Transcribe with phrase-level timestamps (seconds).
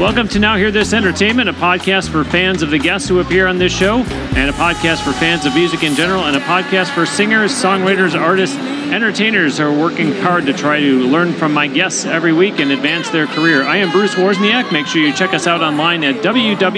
[0.00, 3.46] Welcome to Now Hear This Entertainment, a podcast for fans of the guests who appear
[3.46, 6.94] on this show, and a podcast for fans of music in general, and a podcast
[6.94, 11.66] for singers, songwriters, artists, entertainers who are working hard to try to learn from my
[11.66, 13.62] guests every week and advance their career.
[13.62, 14.72] I am Bruce Wozniak.
[14.72, 16.70] Make sure you check us out online at www.nhte.net.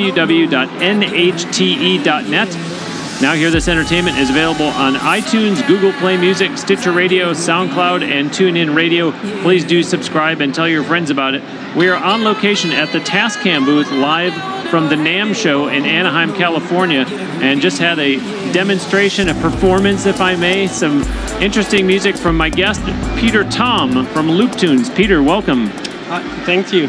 [3.23, 8.31] Now Hear This Entertainment is available on iTunes, Google Play Music, Stitcher Radio, SoundCloud, and
[8.31, 9.13] TuneIn Radio.
[9.43, 11.77] Please do subscribe and tell your friends about it.
[11.77, 14.33] We are on location at the Tascam booth live
[14.71, 17.05] from the NAMM show in Anaheim, California,
[17.41, 18.17] and just had a
[18.53, 21.03] demonstration, a performance, if I may, some
[21.41, 22.83] interesting music from my guest,
[23.21, 24.93] Peter Tom from Looptunes.
[24.97, 25.67] Peter, welcome.
[26.09, 26.89] Uh, thank you.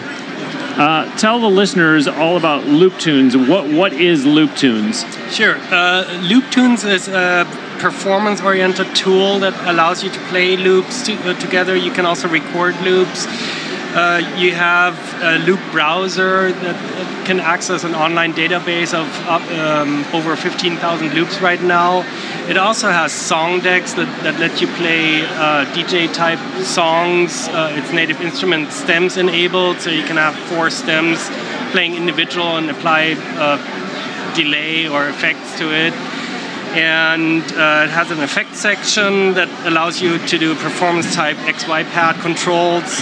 [0.81, 3.47] Uh, tell the listeners all about Looptunes.
[3.47, 5.03] What what is Looptunes?
[5.33, 5.55] Sure.
[5.55, 7.47] Uh, Looptunes is a
[7.79, 11.75] performance-oriented tool that allows you to play loops to, uh, together.
[11.75, 13.25] You can also record loops.
[13.95, 20.35] Uh, you have a loop browser that can access an online database of um, over
[20.35, 22.01] 15,000 loops right now.
[22.47, 27.47] It also has song decks that, that let you play uh, DJ type songs.
[27.47, 31.27] Uh, it's native instrument stems enabled, so you can have four stems
[31.71, 33.82] playing individual and apply uh,
[34.35, 35.93] delay or effects to it.
[36.73, 41.83] And uh, it has an effect section that allows you to do performance type XY
[41.91, 42.99] pad controls.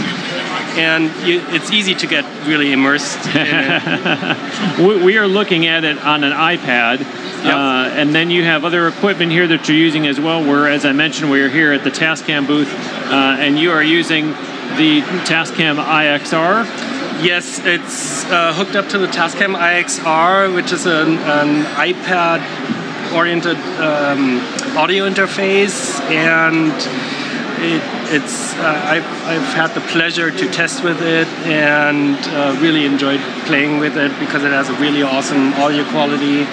[0.77, 3.17] And you, it's easy to get really immersed
[4.79, 7.53] we are looking at it on an iPad yep.
[7.53, 10.41] uh, and then you have other equipment here that you're using as well.
[10.41, 13.83] Where as I mentioned we are here at the Tascam booth uh, and you are
[13.83, 14.27] using
[14.77, 21.19] the Tascam IXR Yes, it's uh, hooked up to the Tascam IXR, which is an,
[21.19, 22.41] an iPad
[23.14, 24.39] oriented um,
[24.76, 26.71] audio interface and
[27.61, 27.80] it,
[28.11, 33.20] it's uh, I've, I've had the pleasure to test with it and uh, really enjoyed
[33.45, 36.45] playing with it because it has a really awesome audio quality.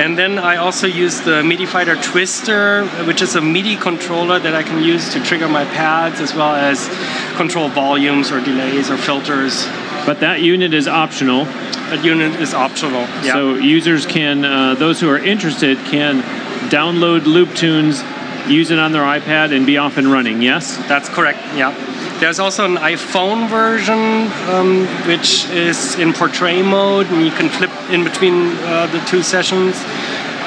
[0.00, 4.54] And then I also use the MIDI Fighter Twister which is a MIDI controller that
[4.54, 6.88] I can use to trigger my pads as well as
[7.36, 9.66] control volumes or delays or filters
[10.06, 11.46] but that unit is optional
[11.90, 13.02] that unit is optional.
[13.22, 13.34] Yeah.
[13.34, 16.22] So users can, uh, those who are interested, can
[16.70, 18.02] download Loop Tunes,
[18.48, 20.42] use it on their iPad, and be off and running.
[20.42, 21.38] Yes, that's correct.
[21.54, 21.72] Yeah.
[22.20, 27.70] There's also an iPhone version, um, which is in portrait mode, and you can flip
[27.90, 29.74] in between uh, the two sessions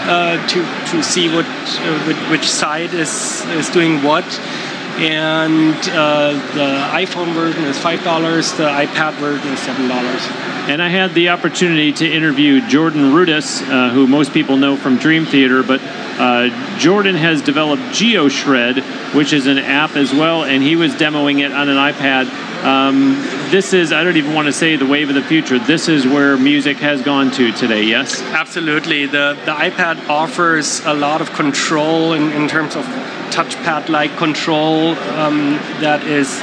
[0.10, 4.26] uh, to to see what uh, which side is is doing what
[5.00, 8.52] and uh, the iPhone version is five dollars.
[8.54, 10.22] The iPad version is seven dollars.
[10.70, 14.98] And I had the opportunity to interview Jordan Rudess, uh, who most people know from
[14.98, 20.62] Dream Theater, but uh, Jordan has developed GeoShred, which is an app as well, and
[20.62, 22.28] he was demoing it on an iPad.
[22.66, 23.14] Um,
[23.50, 25.58] this is, I don't even want to say the wave of the future.
[25.58, 28.22] This is where music has gone to today, yes?
[28.22, 29.06] Absolutely.
[29.06, 32.84] The, the iPad offers a lot of control in, in terms of
[33.32, 36.42] touchpad like control um, that is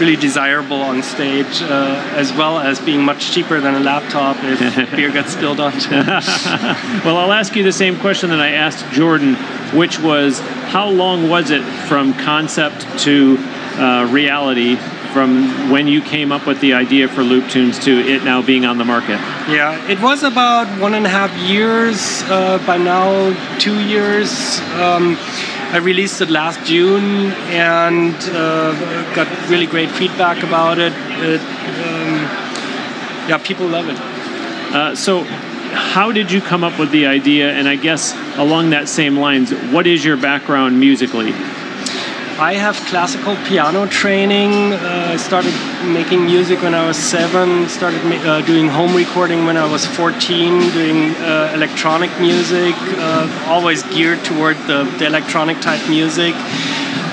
[0.00, 4.90] really desirable on stage, uh, as well as being much cheaper than a laptop if
[4.96, 5.90] beer gets spilled it.
[7.04, 9.34] well, I'll ask you the same question that I asked Jordan,
[9.74, 14.76] which was how long was it from concept to uh, reality
[15.12, 18.64] from when you came up with the idea for Loop Tunes to it now being
[18.64, 19.18] on the market?
[19.48, 22.22] Yeah, it was about one and a half years.
[22.24, 24.60] Uh, by now, two years.
[24.74, 25.16] Um,
[25.72, 30.92] I released it last June and uh, got really great feedback about it.
[30.92, 32.14] it um,
[33.28, 33.96] yeah, people love it.
[34.74, 37.52] Uh, so, how did you come up with the idea?
[37.52, 41.32] And I guess along that same lines, what is your background musically?
[42.40, 44.72] I have classical piano training.
[44.72, 45.52] Uh, I started
[45.84, 50.70] making music when I was seven, started uh, doing home recording when I was 14,
[50.70, 56.34] doing uh, electronic music, uh, always geared toward the, the electronic type music.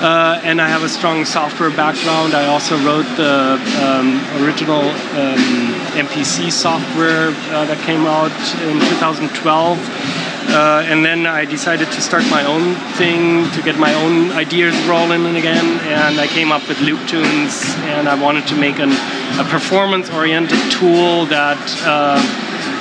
[0.00, 2.32] Uh, and I have a strong software background.
[2.32, 8.32] I also wrote the um, original um, MPC software uh, that came out
[8.64, 10.27] in 2012.
[10.48, 14.74] Uh, and then I decided to start my own thing to get my own ideas
[14.86, 15.66] rolling again.
[15.80, 17.62] And I came up with Loop Tunes,
[17.92, 18.90] and I wanted to make an,
[19.38, 22.16] a performance-oriented tool that uh,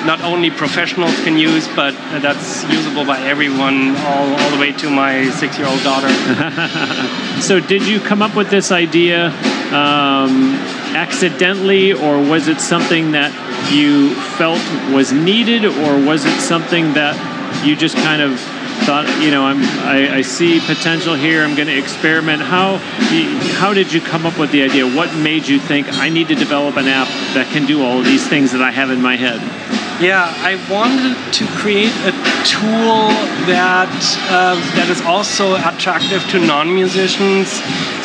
[0.06, 1.92] not only professionals can use, but
[2.22, 6.08] that's usable by everyone, all, all the way to my six-year-old daughter.
[7.42, 9.28] so, did you come up with this idea
[9.74, 10.56] um,
[10.96, 13.32] accidentally, or was it something that
[13.70, 14.62] you felt
[14.96, 17.16] was needed, or was it something that
[17.64, 18.40] you just kind of
[18.86, 21.44] thought, you know, I'm, I, I see potential here.
[21.44, 22.42] I'm going to experiment.
[22.42, 22.78] How,
[23.60, 24.86] how did you come up with the idea?
[24.88, 28.28] What made you think I need to develop an app that can do all these
[28.28, 29.42] things that I have in my head?
[30.00, 32.14] Yeah, I wanted to create a
[32.46, 33.10] tool
[33.50, 33.90] that
[34.30, 37.50] uh, that is also attractive to non-musicians.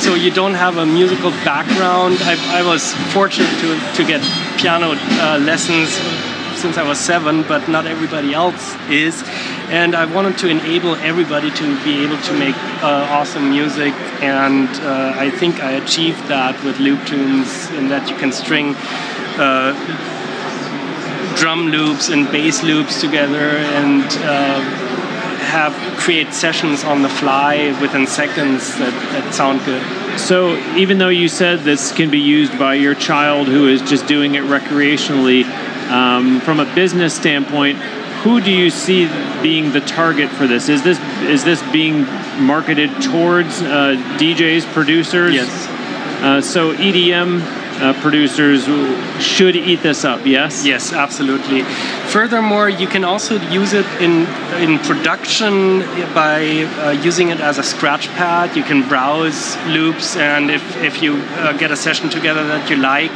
[0.00, 2.16] So you don't have a musical background.
[2.22, 4.22] I, I was fortunate to to get
[4.56, 6.00] piano uh, lessons
[6.62, 9.20] since I was seven, but not everybody else is.
[9.68, 12.54] And I wanted to enable everybody to be able to make
[12.84, 13.92] uh, awesome music.
[14.22, 18.76] And uh, I think I achieved that with Looptunes, in that you can string
[19.42, 19.74] uh,
[21.36, 24.60] drum loops and bass loops together and uh,
[25.42, 29.82] have create sessions on the fly within seconds that, that sound good.
[30.16, 34.06] So even though you said this can be used by your child who is just
[34.06, 35.44] doing it recreationally,
[35.92, 37.78] um, from a business standpoint,
[38.22, 39.06] who do you see
[39.42, 40.68] being the target for this?
[40.68, 42.02] Is this is this being
[42.40, 45.34] marketed towards uh, DJs, producers?
[45.34, 45.68] Yes.
[46.22, 47.40] Uh, so EDM
[47.82, 48.64] uh, producers
[49.20, 50.24] should eat this up.
[50.24, 50.64] Yes.
[50.64, 51.62] Yes, absolutely.
[52.12, 54.26] Furthermore, you can also use it in
[54.62, 55.80] in production
[56.14, 58.56] by uh, using it as a scratch pad.
[58.56, 62.76] You can browse loops, and if if you uh, get a session together that you
[62.76, 63.12] like.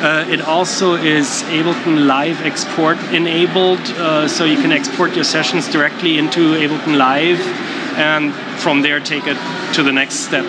[0.00, 5.68] Uh, it also is Ableton Live export enabled, uh, so you can export your sessions
[5.68, 7.40] directly into Ableton Live
[7.98, 9.36] and from there take it
[9.74, 10.46] to the next step.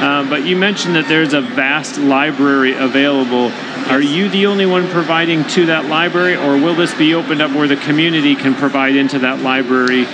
[0.00, 3.48] Uh, but you mentioned that there's a vast library available.
[3.48, 3.90] Yes.
[3.90, 7.50] Are you the only one providing to that library, or will this be opened up
[7.50, 10.06] where the community can provide into that library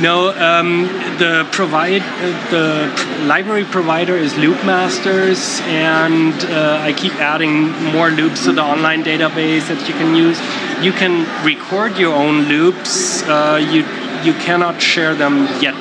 [0.00, 0.82] no, um,
[1.18, 8.44] the provide uh, the library provider is Loopmasters, and uh, I keep adding more loops
[8.44, 10.38] to the online database that you can use.
[10.84, 13.22] You can record your own loops.
[13.22, 13.80] Uh, you
[14.24, 15.80] you cannot share them yet.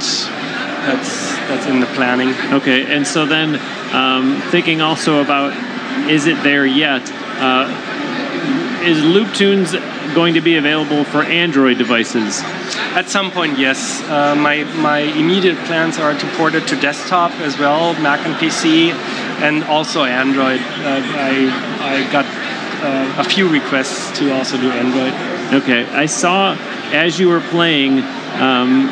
[0.87, 2.29] That's that's in the planning.
[2.53, 3.55] Okay, and so then
[3.93, 5.53] um, thinking also about
[6.09, 7.03] is it there yet?
[7.39, 7.67] Uh,
[8.83, 9.73] is Looptunes
[10.13, 12.41] going to be available for Android devices?
[12.95, 14.01] At some point, yes.
[14.03, 18.35] Uh, my, my immediate plans are to port it to desktop as well, Mac and
[18.35, 18.91] PC,
[19.41, 20.59] and also Android.
[20.59, 22.25] Uh, I, I got
[22.83, 25.61] uh, a few requests to also do Android.
[25.61, 26.55] Okay, I saw
[26.91, 27.99] as you were playing,
[28.39, 28.89] um,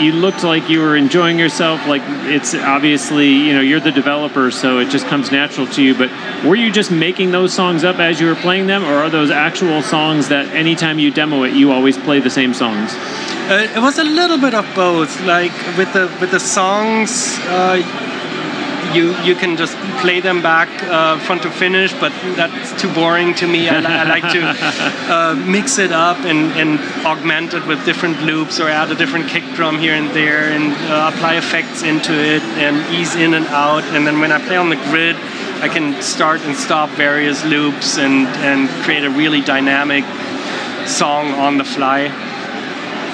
[0.00, 1.86] you looked like you were enjoying yourself.
[1.86, 5.94] Like it's obviously, you know, you're the developer, so it just comes natural to you.
[5.94, 6.10] But
[6.44, 9.30] were you just making those songs up as you were playing them, or are those
[9.30, 12.94] actual songs that anytime you demo it, you always play the same songs?
[12.94, 15.20] Uh, it was a little bit of both.
[15.22, 17.38] Like with the with the songs.
[17.46, 18.10] Uh,
[18.94, 23.34] you you can just play them back uh, front to finish, but that's too boring
[23.34, 23.68] to me.
[23.68, 24.42] I, I like to
[25.12, 29.28] uh, mix it up and, and augment it with different loops or add a different
[29.28, 33.46] kick drum here and there and uh, apply effects into it and ease in and
[33.46, 33.84] out.
[33.84, 35.16] And then when I play on the grid,
[35.62, 40.04] I can start and stop various loops and, and create a really dynamic
[40.88, 42.31] song on the fly.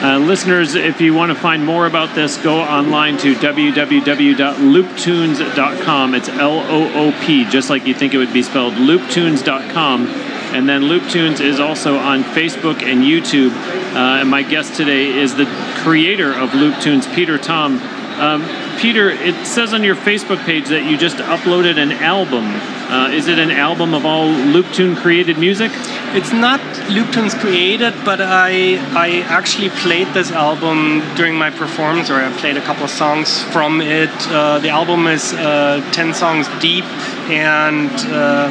[0.01, 6.15] Uh, listeners, if you want to find more about this, go online to www.looptunes.com.
[6.15, 10.07] It's L O O P, just like you think it would be spelled, looptunes.com.
[10.07, 13.51] And then Looptunes is also on Facebook and YouTube.
[13.93, 15.47] Uh, and my guest today is the
[15.83, 17.81] creator of Looptunes, Peter Tom.
[18.21, 18.47] Um,
[18.79, 22.45] Peter, it says on your Facebook page that you just uploaded an album.
[22.89, 25.71] Uh, is it an album of all Looptune created music?
[26.15, 32.15] It's not Looptunes created, but I I actually played this album during my performance, or
[32.15, 34.09] I played a couple of songs from it.
[34.29, 36.87] Uh, the album is uh, ten songs deep,
[37.29, 38.49] and uh,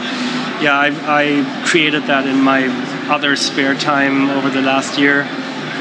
[0.61, 2.67] yeah, I, I created that in my
[3.09, 5.25] other spare time over the last year.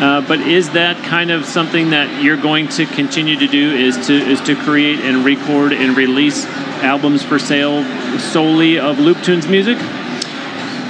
[0.00, 3.74] Uh, but is that kind of something that you're going to continue to do?
[3.74, 6.44] Is to is to create and record and release
[6.82, 7.82] albums for sale
[8.18, 9.78] solely of Looptunes music?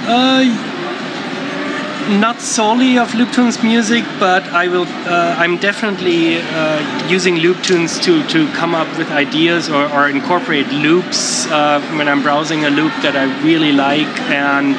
[0.09, 0.43] Uh,
[2.19, 4.85] not solely of Looptunes music, but I will.
[4.85, 10.67] Uh, I'm definitely uh, using Looptunes to to come up with ideas or, or incorporate
[10.67, 14.75] loops uh, when I'm browsing a loop that I really like, and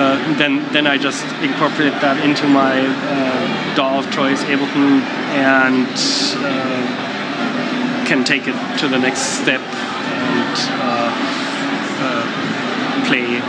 [0.00, 5.02] uh, uh, then then I just incorporate that into my uh, DAW of choice, Ableton,
[5.36, 5.86] and
[8.06, 10.56] can take it to the next step and
[13.06, 13.40] play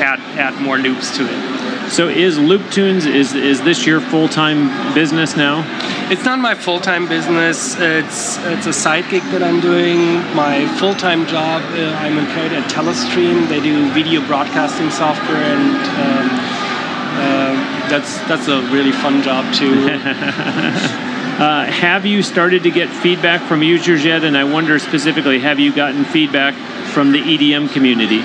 [0.00, 1.90] add add more loops to it.
[1.90, 5.62] So is Looptunes is is this your full time business now?
[6.12, 7.74] It's not my full time business.
[7.78, 9.98] It's it's a side gig that I'm doing.
[10.36, 13.48] My full time job, uh, I'm employed at Telestream.
[13.48, 15.72] They do video broadcasting software, and
[16.04, 16.28] um,
[17.16, 19.72] uh, that's that's a really fun job too.
[19.88, 24.22] uh, have you started to get feedback from users yet?
[24.22, 26.52] And I wonder specifically, have you gotten feedback
[26.92, 28.20] from the EDM community?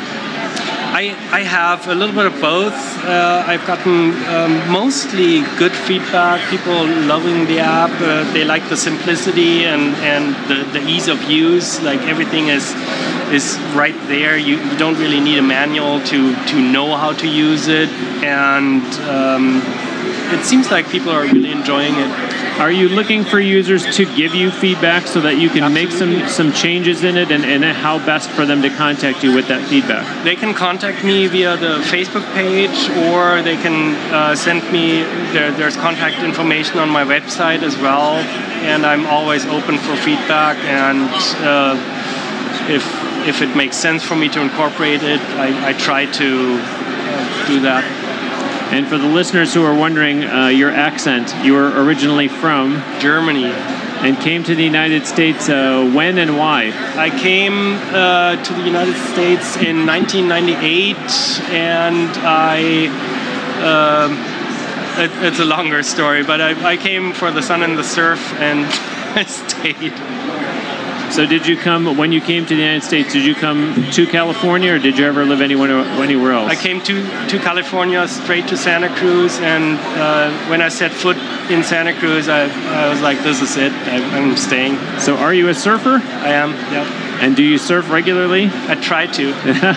[0.98, 2.74] I, I have a little bit of both.
[3.06, 6.74] Uh, I've gotten um, mostly good feedback, people
[7.06, 7.92] loving the app.
[8.01, 11.80] Uh, they like the simplicity and, and the, the ease of use.
[11.84, 12.74] Like everything is
[13.32, 14.38] is right there.
[14.38, 17.89] You, you don't really need a manual to, to know how to use it.
[18.24, 19.62] And um,
[20.34, 22.27] it seems like people are really enjoying it.
[22.60, 26.18] Are you looking for users to give you feedback so that you can Absolutely.
[26.18, 29.32] make some, some changes in it and, and how best for them to contact you
[29.36, 30.24] with that feedback?
[30.24, 35.52] They can contact me via the Facebook page or they can uh, send me, there,
[35.52, 38.16] there's contact information on my website as well.
[38.66, 41.12] And I'm always open for feedback and
[41.46, 41.78] uh,
[42.74, 42.84] if,
[43.28, 47.60] if it makes sense for me to incorporate it, I, I try to uh, do
[47.62, 48.07] that.
[48.70, 53.46] And for the listeners who are wondering, uh, your accent, you were originally from Germany.
[53.46, 56.72] And came to the United States uh, when and why?
[56.96, 60.96] I came uh, to the United States in 1998,
[61.52, 62.88] and I.
[63.58, 64.38] Um,
[65.00, 68.34] it, it's a longer story, but I, I came for the sun and the surf,
[68.34, 68.66] and
[69.16, 69.94] I stayed.
[71.12, 73.14] So did you come when you came to the United States?
[73.14, 76.52] Did you come to California, or did you ever live anywhere anywhere else?
[76.52, 81.18] I came to to California straight to Santa Cruz, and uh, when I set foot
[81.50, 83.72] in Santa Cruz, I, I was like, "This is it.
[83.72, 86.02] I, am staying." So, are you a surfer?
[86.04, 86.52] I am.
[86.52, 86.86] Yeah.
[87.20, 88.52] And do you surf regularly?
[88.68, 89.32] I try to.
[89.34, 89.76] uh,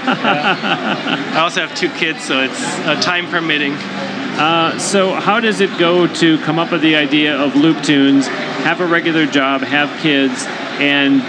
[1.34, 3.72] I also have two kids, so it's uh, time permitting.
[3.72, 8.26] Uh, so, how does it go to come up with the idea of Loop Tunes,
[8.26, 10.46] have a regular job, have kids,
[10.78, 11.22] and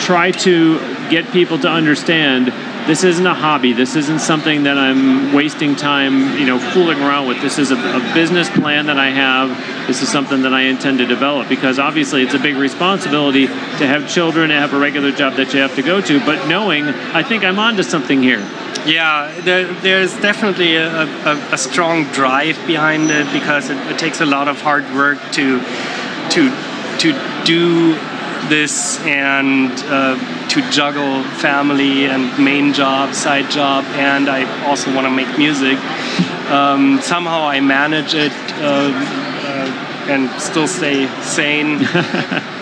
[0.00, 0.78] try to
[1.08, 2.52] get people to understand
[2.86, 3.72] this isn't a hobby.
[3.72, 7.40] This isn't something that I'm wasting time, you know, fooling around with.
[7.42, 9.88] This is a, a, business plan that I have.
[9.88, 13.86] This is something that I intend to develop because obviously it's a big responsibility to
[13.86, 16.20] have children and have a regular job that you have to go to.
[16.20, 18.48] But knowing, I think I'm onto something here.
[18.86, 24.20] Yeah, there, there's definitely a, a, a, strong drive behind it because it, it takes
[24.20, 25.58] a lot of hard work to
[26.30, 26.50] to
[27.00, 27.98] to do
[28.48, 35.06] this and uh, to juggle family and main job, side job, and I also want
[35.06, 35.78] to make music.
[36.50, 41.86] Um, somehow I manage it uh, uh, and still stay sane.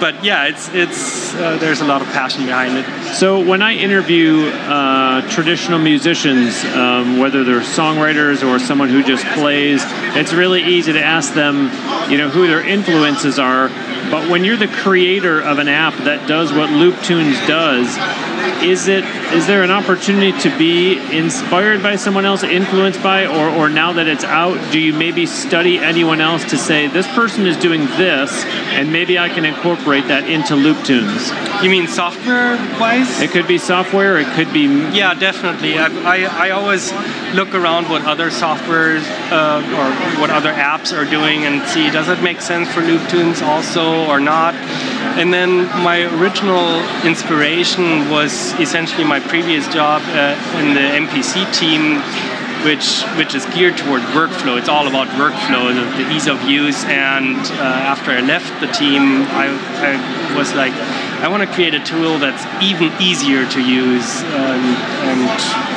[0.00, 3.14] but yeah, it's it's uh, there's a lot of passion behind it.
[3.14, 9.24] So when I interview uh, traditional musicians, um, whether they're songwriters or someone who just
[9.26, 9.82] plays,
[10.16, 11.70] it's really easy to ask them,
[12.10, 13.68] you know, who their influences are
[14.10, 17.88] but when you're the creator of an app that does what Loop Tunes does,
[18.62, 23.48] is it is there an opportunity to be inspired by someone else, influenced by, or,
[23.50, 27.46] or now that it's out, do you maybe study anyone else to say this person
[27.46, 31.30] is doing this, and maybe I can incorporate that into Loop Tunes?
[31.62, 33.20] You mean software wise?
[33.20, 34.18] It could be software.
[34.18, 34.66] It could be.
[34.66, 35.78] Yeah, definitely.
[35.78, 36.92] I, I, I always
[37.34, 42.08] look around what other softwares uh, or what other apps are doing and see does
[42.08, 44.54] it make sense for Loop Tunes also or not.
[45.18, 52.00] And then my original inspiration was essentially my previous job uh, in the MPC team,
[52.64, 54.58] which which is geared toward workflow.
[54.58, 56.84] It's all about workflow, the, the ease of use.
[56.84, 59.48] And uh, after I left the team, I,
[59.80, 60.72] I was like,
[61.22, 64.62] I want to create a tool that's even easier to use, um,
[65.08, 65.75] and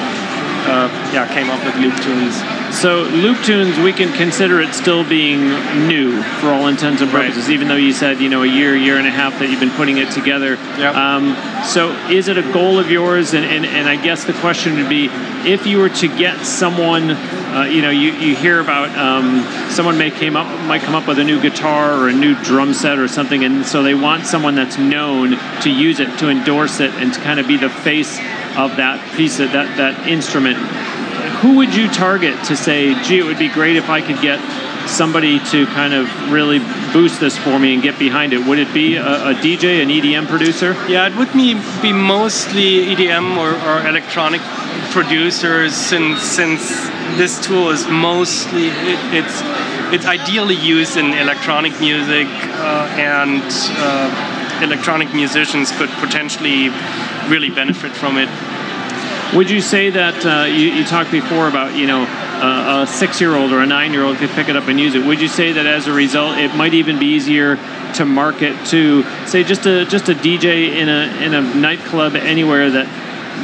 [0.68, 2.36] uh, yeah, came up with Loop Tunes.
[2.76, 5.42] So Loop Tunes, we can consider it still being
[5.88, 7.54] new for all intents and purposes, right.
[7.54, 9.72] even though you said you know a year, year and a half that you've been
[9.72, 10.56] putting it together.
[10.78, 10.96] Yep.
[10.96, 11.36] Um,
[11.66, 13.34] so is it a goal of yours?
[13.34, 15.10] And, and, and I guess the question would be,
[15.46, 19.98] if you were to get someone, uh, you know, you, you hear about um, someone
[19.98, 23.00] may came up might come up with a new guitar or a new drum set
[23.00, 26.92] or something, and so they want someone that's known to use it, to endorse it,
[26.96, 28.20] and to kind of be the face
[28.58, 30.58] of that piece of that that instrument
[31.42, 34.40] who would you target to say gee it would be great if i could get
[34.90, 36.60] somebody to kind of really
[36.92, 38.46] boost this for me and get behind it?
[38.46, 40.74] Would it be a, a dj an edm producer?
[40.88, 41.54] Yeah it would be,
[41.94, 44.42] mostly edm or, or electronic
[44.92, 46.70] producers since since
[47.18, 49.42] this tool is mostly it, it's
[49.94, 53.44] it's ideally used in electronic music uh, and
[53.78, 56.70] uh, electronic musicians could potentially
[57.28, 58.30] really benefit from it.
[59.36, 63.52] Would you say that uh, you, you, talked before about you know uh, a six-year-old
[63.52, 65.06] or a nine-year-old could pick it up and use it?
[65.06, 67.58] Would you say that as a result, it might even be easier
[67.96, 72.72] to market to say just a just a DJ in a in a nightclub anywhere
[72.72, 72.88] that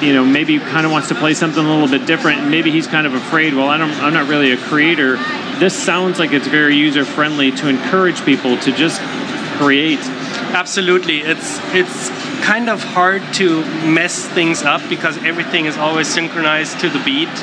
[0.01, 2.87] you know, maybe kind of wants to play something a little bit different, maybe he's
[2.87, 3.53] kind of afraid.
[3.53, 5.17] Well, I don't, I'm not really a creator.
[5.59, 9.01] This sounds like it's very user friendly to encourage people to just
[9.57, 9.99] create.
[10.53, 12.09] Absolutely, it's it's
[12.45, 17.35] kind of hard to mess things up because everything is always synchronized to the beat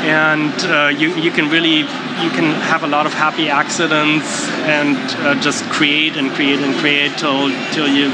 [0.00, 4.96] and uh, you, you can really you can have a lot of happy accidents and
[5.20, 8.08] uh, just create and create and create till till you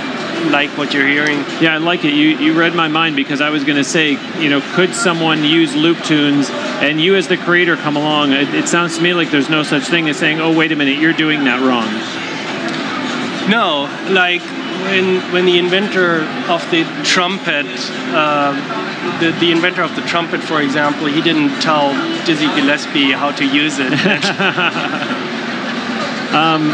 [0.50, 1.38] like what you're hearing.
[1.60, 2.12] Yeah, I like it.
[2.12, 5.44] You you read my mind because I was going to say, you know, could someone
[5.44, 8.32] use loop tunes and you as the creator come along?
[8.32, 10.76] It, it sounds to me like there's no such thing as saying, "Oh, wait a
[10.76, 11.86] minute, you're doing that wrong."
[13.48, 14.42] No, like
[14.84, 17.66] when when the inventor of the trumpet
[18.12, 18.52] uh,
[19.20, 21.92] the, the inventor of the trumpet, for example, he didn't tell
[22.26, 23.92] Dizzy Gillespie how to use it.
[26.34, 26.70] um,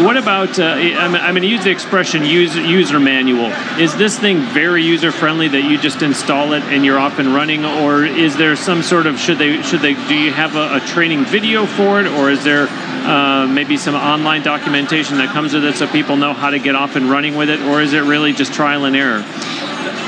[0.00, 3.46] what about, uh, I'm, going to use the expression user, user manual.
[3.78, 7.34] Is this thing very user friendly that you just install it and you're off and
[7.34, 7.64] running?
[7.64, 10.80] Or is there some sort of, should they, should they, do you have a, a
[10.80, 12.06] training video for it?
[12.06, 16.32] Or is there uh, maybe some online documentation that comes with it so people know
[16.32, 17.60] how to get off and running with it?
[17.60, 19.24] Or is it really just trial and error?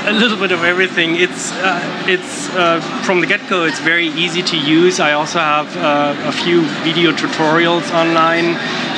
[0.07, 1.15] a little bit of everything.
[1.15, 3.65] It's uh, it's uh, from the get-go.
[3.65, 4.99] It's very easy to use.
[4.99, 8.55] I also have uh, a few video tutorials online.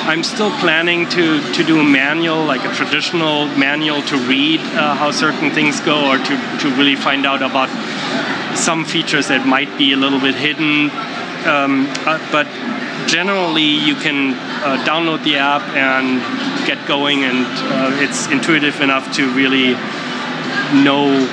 [0.07, 4.95] I'm still planning to to do a manual, like a traditional manual to read uh,
[4.95, 7.67] how certain things go, or to to really find out about
[8.55, 10.89] some features that might be a little bit hidden.
[11.45, 12.47] Um, uh, but
[13.07, 14.33] generally, you can
[14.63, 16.21] uh, download the app and
[16.65, 17.45] get going, and
[18.01, 19.73] it's intuitive enough to really
[20.83, 21.27] know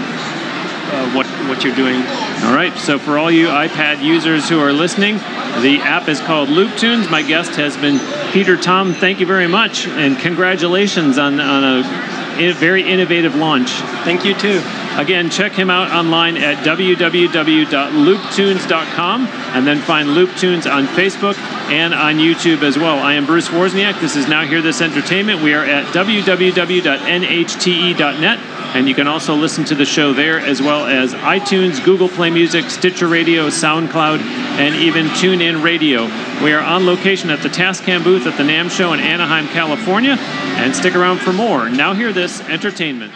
[0.95, 2.03] uh, what what you're doing.
[2.43, 2.77] All right.
[2.77, 5.17] So for all you iPad users who are listening,
[5.63, 7.09] the app is called Loop Tunes.
[7.09, 7.99] My guest has been
[8.35, 8.95] Peter Tom.
[8.95, 11.85] Thank you very much, and congratulations on on a
[12.55, 13.71] very innovative launch.
[14.03, 14.61] Thank you too.
[14.97, 21.39] Again, check him out online at www.looptunes.com and then find Loop Tunes on Facebook
[21.71, 22.99] and on YouTube as well.
[22.99, 24.01] I am Bruce Wozniak.
[24.01, 25.41] This is Now Hear This Entertainment.
[25.41, 26.35] We are at www.nhte.net
[28.75, 32.31] and you can also listen to the show there as well as iTunes, Google Play
[32.31, 36.05] Music, Stitcher Radio, SoundCloud, and even TuneIn Radio.
[36.45, 40.17] We are on location at the Tascam booth at the NAMM Show in Anaheim, California.
[40.19, 41.69] And stick around for more.
[41.69, 43.13] Now, hear this entertainment.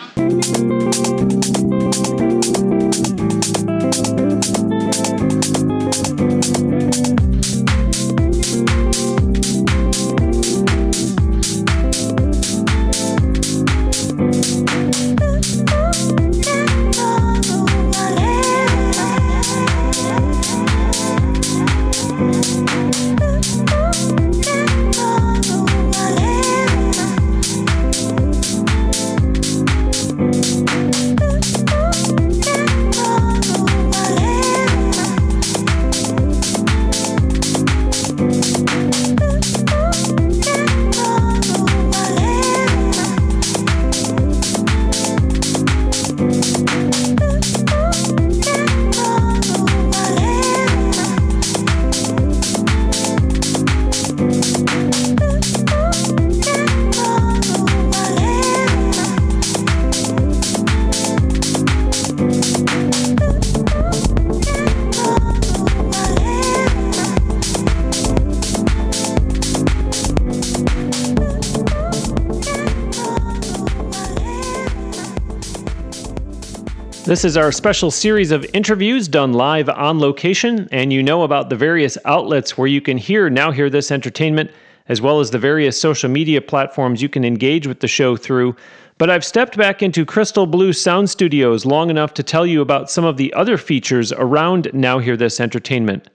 [77.08, 81.48] This is our special series of interviews done live on location, and you know about
[81.48, 84.50] the various outlets where you can hear Now Hear This Entertainment,
[84.88, 88.54] as well as the various social media platforms you can engage with the show through.
[88.98, 92.90] But I've stepped back into Crystal Blue Sound Studios long enough to tell you about
[92.90, 96.10] some of the other features around Now Hear This Entertainment.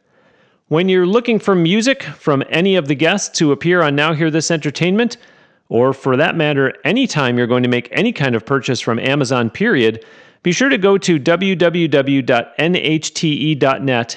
[0.67, 4.29] When you're looking for music from any of the guests who appear on Now Hear
[4.29, 5.17] This Entertainment,
[5.69, 9.49] or for that matter, anytime you're going to make any kind of purchase from Amazon,
[9.49, 10.05] period,
[10.43, 11.67] be sure to go to www.nhte.net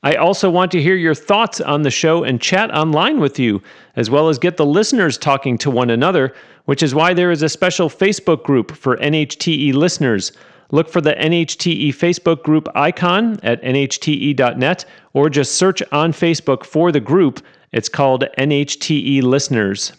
[0.04, 3.62] I also want to hear your thoughts on the show and chat online with you,
[3.96, 6.34] as well as get the listeners talking to one another,
[6.66, 10.32] which is why there is a special Facebook group for NHTE listeners.
[10.72, 16.92] Look for the NHTE Facebook group icon at nhte.net or just search on Facebook for
[16.92, 17.46] the group.
[17.72, 19.94] It's called NHTE Listeners.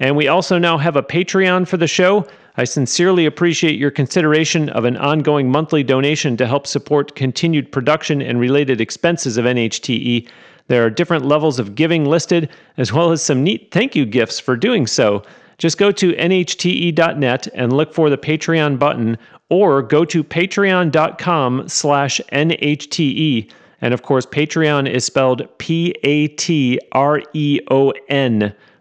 [0.00, 2.26] And we also now have a Patreon for the show.
[2.56, 8.22] I sincerely appreciate your consideration of an ongoing monthly donation to help support continued production
[8.22, 10.26] and related expenses of NHTE.
[10.68, 14.40] There are different levels of giving listed, as well as some neat thank you gifts
[14.40, 15.22] for doing so.
[15.58, 19.18] Just go to nhte.net and look for the Patreon button,
[19.50, 23.50] or go to patreon.com slash nhte.
[23.82, 26.14] And of course, Patreon is spelled P-A-T-R-E-O-N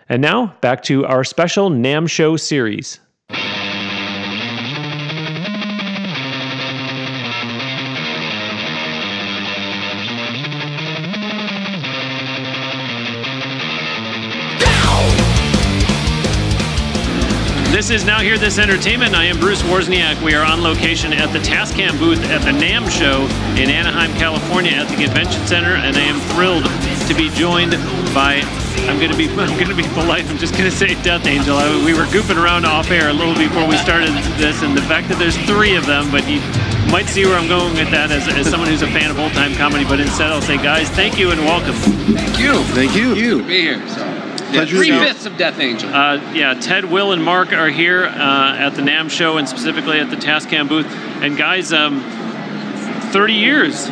[0.08, 3.00] And now, back to our special NAMM Show series.
[17.86, 19.14] This is Now Hear This Entertainment.
[19.14, 20.20] I am Bruce Wozniak.
[20.24, 23.30] We are on location at the Tascam booth at the NAMM show
[23.62, 27.74] in Anaheim, California at the Convention Center, and I am thrilled to be joined
[28.10, 28.42] by
[28.90, 30.26] I'm gonna be I'm gonna be polite.
[30.26, 31.56] I'm just gonna say Death Angel.
[31.56, 34.10] I, we were goofing around off air a little before we started
[34.42, 36.42] this, and the fact that there's three of them, but you
[36.90, 39.34] might see where I'm going with that as, as someone who's a fan of old
[39.34, 39.86] time comedy.
[39.86, 41.76] But instead, I'll say, guys, thank you and welcome.
[42.18, 42.64] Thank you.
[42.74, 43.14] Thank you.
[43.14, 43.88] you to be here.
[43.90, 44.15] So.
[44.52, 45.90] Yeah, three fifths of Death Angel.
[45.94, 50.00] Uh, yeah, Ted, Will, and Mark are here uh, at the NAMM show and specifically
[50.00, 50.86] at the Tascam booth.
[51.22, 52.02] And guys, um,
[53.12, 53.86] 30 years,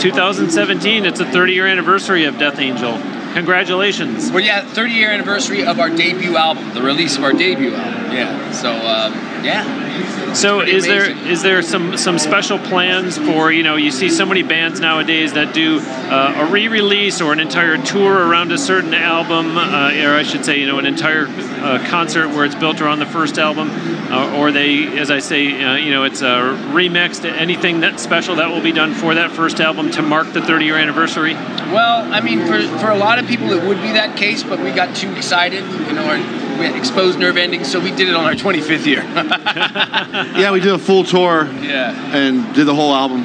[0.00, 1.06] 2017.
[1.06, 2.98] It's a 30 year anniversary of Death Angel.
[3.34, 4.30] Congratulations.
[4.30, 8.12] well, yeah, 30 year anniversary of our debut album, the release of our debut album.
[8.12, 8.52] Yeah.
[8.52, 9.12] So, um,
[9.44, 10.32] yeah.
[10.34, 14.26] So is there is there some some special plans for you know you see so
[14.26, 18.94] many bands nowadays that do uh, a re-release or an entire tour around a certain
[18.94, 22.80] album uh, or I should say you know an entire uh, concert where it's built
[22.80, 26.58] around the first album uh, or they as I say uh, you know it's a
[26.72, 30.42] remixed anything that special that will be done for that first album to mark the
[30.42, 31.34] 30 year anniversary.
[31.34, 34.60] Well, I mean, for, for a lot of people, it would be that case, but
[34.60, 35.64] we got too excited.
[35.64, 36.18] You know, our,
[36.58, 39.02] we had exposed nerve endings, so we did it on our 25th year.
[40.40, 41.92] Yeah, we did a full tour yeah.
[42.14, 43.22] and did the whole album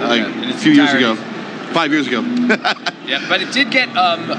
[0.00, 1.14] uh, Yeah, a its few years ago.
[1.72, 2.22] Five years ago.
[3.06, 3.26] Yeah.
[3.28, 4.30] But it did get um,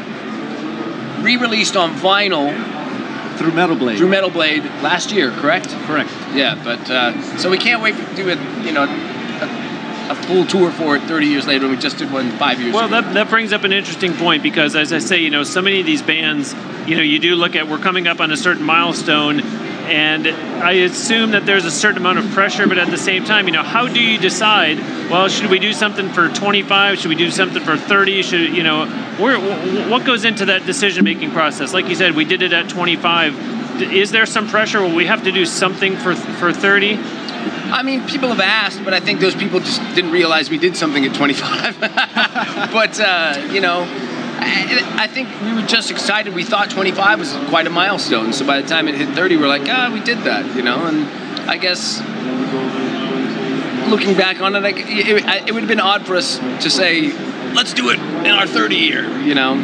[1.23, 2.55] re released on vinyl
[3.37, 3.97] through Metal Blade.
[3.97, 5.67] through Metal Blade last year, correct?
[5.85, 6.09] Correct.
[6.33, 8.39] Yeah, but uh, so we can't wait to do it.
[8.65, 8.85] You know,
[10.11, 11.67] a, full tour for it 30 years later.
[11.67, 13.01] We just did one five years Well, ago.
[13.01, 15.79] that, that brings up an interesting point because, as I say, you know, so many
[15.79, 16.53] of these bands,
[16.85, 20.73] you know, you do look at we're coming up on a certain milestone, and I
[20.73, 23.63] assume that there's a certain amount of pressure, but at the same time, you know,
[23.63, 24.77] how do you decide?
[25.09, 26.99] Well, should we do something for 25?
[26.99, 28.21] Should we do something for 30?
[28.21, 28.85] Should you know,
[29.17, 29.39] where
[29.89, 31.73] what goes into that decision-making process?
[31.73, 33.81] Like you said, we did it at 25.
[33.81, 34.81] Is there some pressure?
[34.81, 36.99] Will we have to do something for for 30?
[37.71, 40.75] I mean, people have asked, but I think those people just didn't realize we did
[40.75, 41.79] something at 25.
[42.71, 46.33] but uh, you know, I, I think we were just excited.
[46.33, 48.33] We thought 25 was quite a milestone.
[48.33, 50.55] So by the time it hit 30, we're like, ah, we did that.
[50.55, 51.07] You know, and
[51.49, 51.99] I guess
[53.89, 57.13] looking back on it, it, it would have been odd for us to say,
[57.53, 59.09] let's do it in our 30 year.
[59.19, 59.55] You know,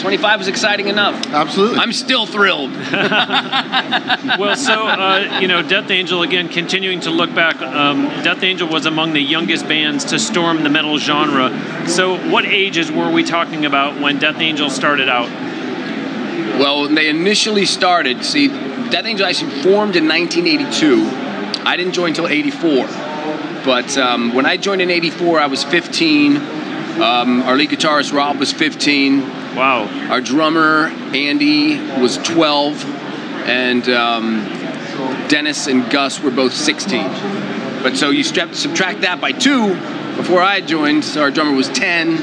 [0.00, 1.26] 25 was exciting enough.
[1.26, 1.78] Absolutely.
[1.78, 2.70] I'm still thrilled.
[4.38, 7.60] Well, so uh, you know, Death Angel again, continuing to look back.
[7.60, 11.50] Um, Death Angel was among the youngest bands to storm the metal genre.
[11.88, 15.28] So, what ages were we talking about when Death Angel started out?
[16.58, 21.08] Well, they initially started, see, Death Angel actually formed in 1982.
[21.66, 22.86] I didn't join until 84.
[23.64, 26.36] But um, when I joined in 84, I was 15.
[26.36, 29.39] Um, our lead guitarist, Rob, was 15.
[29.56, 29.88] Wow.
[30.10, 32.84] Our drummer, Andy, was 12.
[33.46, 34.44] And um,
[35.28, 37.02] Dennis and Gus were both 16.
[37.82, 39.74] But so you subtract that by two,
[40.16, 42.16] before I joined, so our drummer was 10,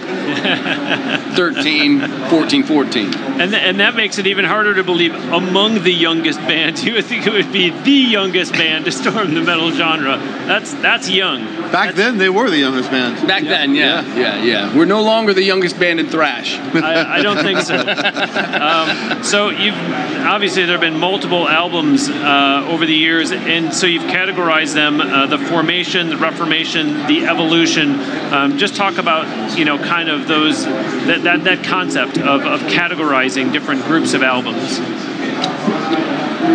[1.38, 3.14] 13, 14, 14.
[3.14, 6.84] And, th- and that makes it even harder to believe among the youngest bands.
[6.88, 10.18] You would think it would be the youngest band to storm the metal genre.
[10.18, 11.44] That's that's young.
[11.70, 13.28] Back then, they were the youngest band.
[13.28, 16.58] Back then, yeah, yeah, yeah, We're no longer the youngest band in thrash.
[16.58, 17.76] I, I don't think so.
[18.58, 23.86] Um, so you've obviously there have been multiple albums uh, over the years, and so
[23.86, 28.00] you've categorized them: uh, the formation, the reformation, the evolution.
[28.34, 32.62] Um, just talk about you know kind of those that that, that concept of, of
[32.62, 34.80] categorizing different groups of albums.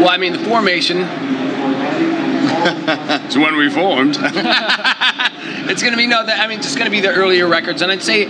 [0.00, 0.98] Well, I mean, the formation
[3.28, 4.16] is when we formed.
[4.18, 7.82] it's going to be no, the, I mean, just going to be the earlier records,
[7.82, 8.24] and I'd say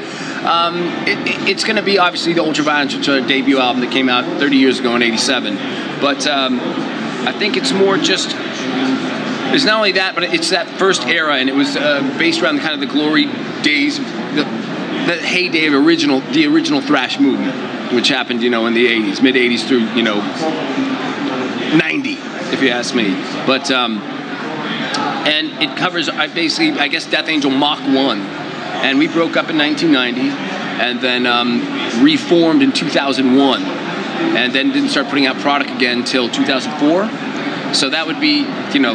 [0.45, 3.81] um, it, it- it's going to be obviously the Ultraviolence, which is our debut album
[3.83, 5.55] that came out 30 years ago in '87.
[6.01, 8.35] But um, I think it's more just.
[9.55, 12.57] It's not only that, but it's that first era, and it was uh, based around
[12.57, 13.27] the kind of the glory
[13.63, 14.05] days, the,
[15.07, 19.23] the heyday of original, the original thrash movement, which happened, you know, in the '80s,
[19.23, 20.21] mid '80s through, you know,
[21.77, 22.11] 90,
[22.53, 23.11] if you ask me.
[23.47, 23.99] But um,
[25.27, 29.51] and it covers I basically I guess Death Angel Mach One, and we broke up
[29.51, 30.21] in 1990,
[30.83, 31.61] and then um,
[32.03, 37.75] reformed in 2001, and then didn't start putting out product again until 2004.
[37.75, 38.95] So that would be you know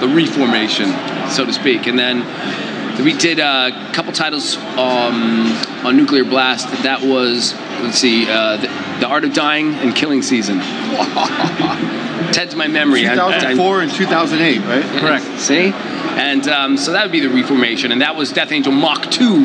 [0.00, 0.88] the reformation,
[1.30, 2.63] so to speak, and then.
[3.02, 5.46] We did a couple titles um,
[5.84, 6.68] on Nuclear Blast.
[6.84, 7.52] That was,
[7.82, 8.68] let's see, uh, the,
[9.00, 10.58] the Art of Dying and Killing Season.
[12.32, 13.06] Ted's my memory.
[13.06, 15.00] I- I- 2004 and 2008, right?
[15.00, 15.40] Correct.
[15.40, 15.72] See?
[16.16, 17.90] And um, so that would be the reformation.
[17.92, 19.44] And that was Death Angel Mach 2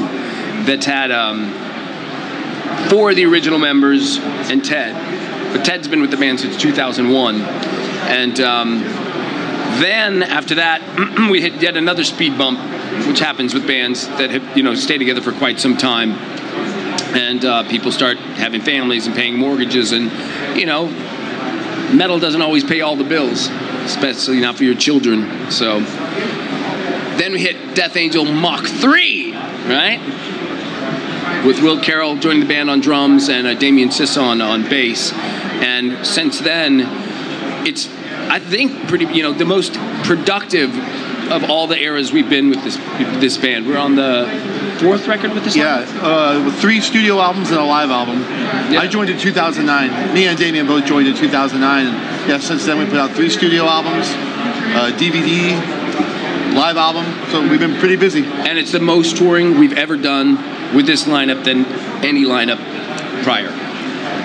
[0.66, 1.52] that had um,
[2.90, 4.94] four of the original members and Ted.
[5.54, 7.42] But Ted's been with the band since 2001.
[7.42, 8.82] And um,
[9.82, 10.82] then after that,
[11.32, 12.60] we hit yet another speed bump,
[13.08, 16.12] which happens with bands that have, you know, stay together for quite some time.
[17.16, 20.12] And uh, people start having families and paying mortgages, and
[20.58, 20.88] you know,
[21.94, 23.48] metal doesn't always pay all the bills,
[23.86, 25.52] especially not for your children.
[25.52, 25.80] So
[27.20, 30.00] then we hit Death Angel Mach 3, right?
[31.46, 35.12] With Will Carroll joining the band on drums and uh, Damien Sisson on bass.
[35.14, 36.82] And since then,
[37.68, 37.88] it's,
[38.30, 39.74] I think, pretty, you know, the most
[40.04, 40.72] productive
[41.32, 42.78] of all the eras we've been with this
[43.20, 43.68] this band.
[43.68, 44.28] We're on the
[44.80, 45.90] fourth record with this band.
[45.90, 48.24] Yeah, uh, with three studio albums and a live album.
[48.78, 50.14] I joined in 2009.
[50.14, 51.88] Me and Damien both joined in 2009.
[51.88, 55.58] And yeah, since then we put out three studio albums, uh, DVD,
[56.56, 57.06] live album.
[57.32, 58.26] So we've been pretty busy.
[58.26, 60.36] and it's the most touring we've ever done
[60.76, 61.66] with this lineup than
[62.06, 62.60] any lineup
[63.24, 63.50] prior,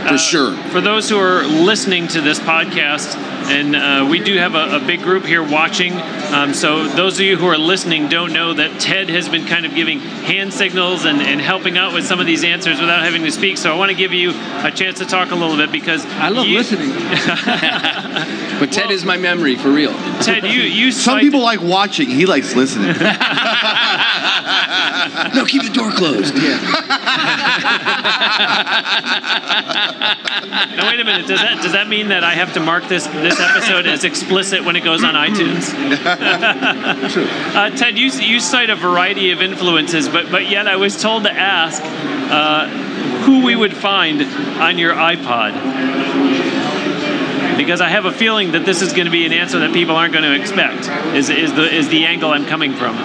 [0.09, 0.57] for sure.
[0.69, 4.81] For those who are listening to this podcast, and uh, we do have a, a
[4.81, 5.93] big group here watching.
[6.35, 9.65] Um, so those of you who are listening don't know that Ted has been kind
[9.65, 13.23] of giving hand signals and, and helping out with some of these answers without having
[13.23, 13.57] to speak.
[13.57, 14.31] So I want to give you
[14.65, 16.91] a chance to talk a little bit because I love you- listening.
[18.61, 19.93] But Ted is my memory for real.
[20.21, 22.09] Ted, you you Some cite- people like watching.
[22.09, 22.95] He likes listening.
[25.35, 26.35] No, keep the door closed.
[26.37, 26.59] Yeah.
[30.77, 31.27] Now wait a minute.
[31.27, 34.65] Does that does that mean that I have to mark this this episode as explicit
[34.65, 35.71] when it goes on iTunes?
[37.55, 41.25] uh, Ted, you you cite a variety of influences, but but yet I was told
[41.25, 42.69] to ask uh,
[43.25, 45.53] who we would find on your iPod.
[47.57, 49.95] Because I have a feeling that this is going to be an answer that people
[49.95, 50.89] aren't going to expect.
[51.15, 52.97] Is is the is the angle I'm coming from?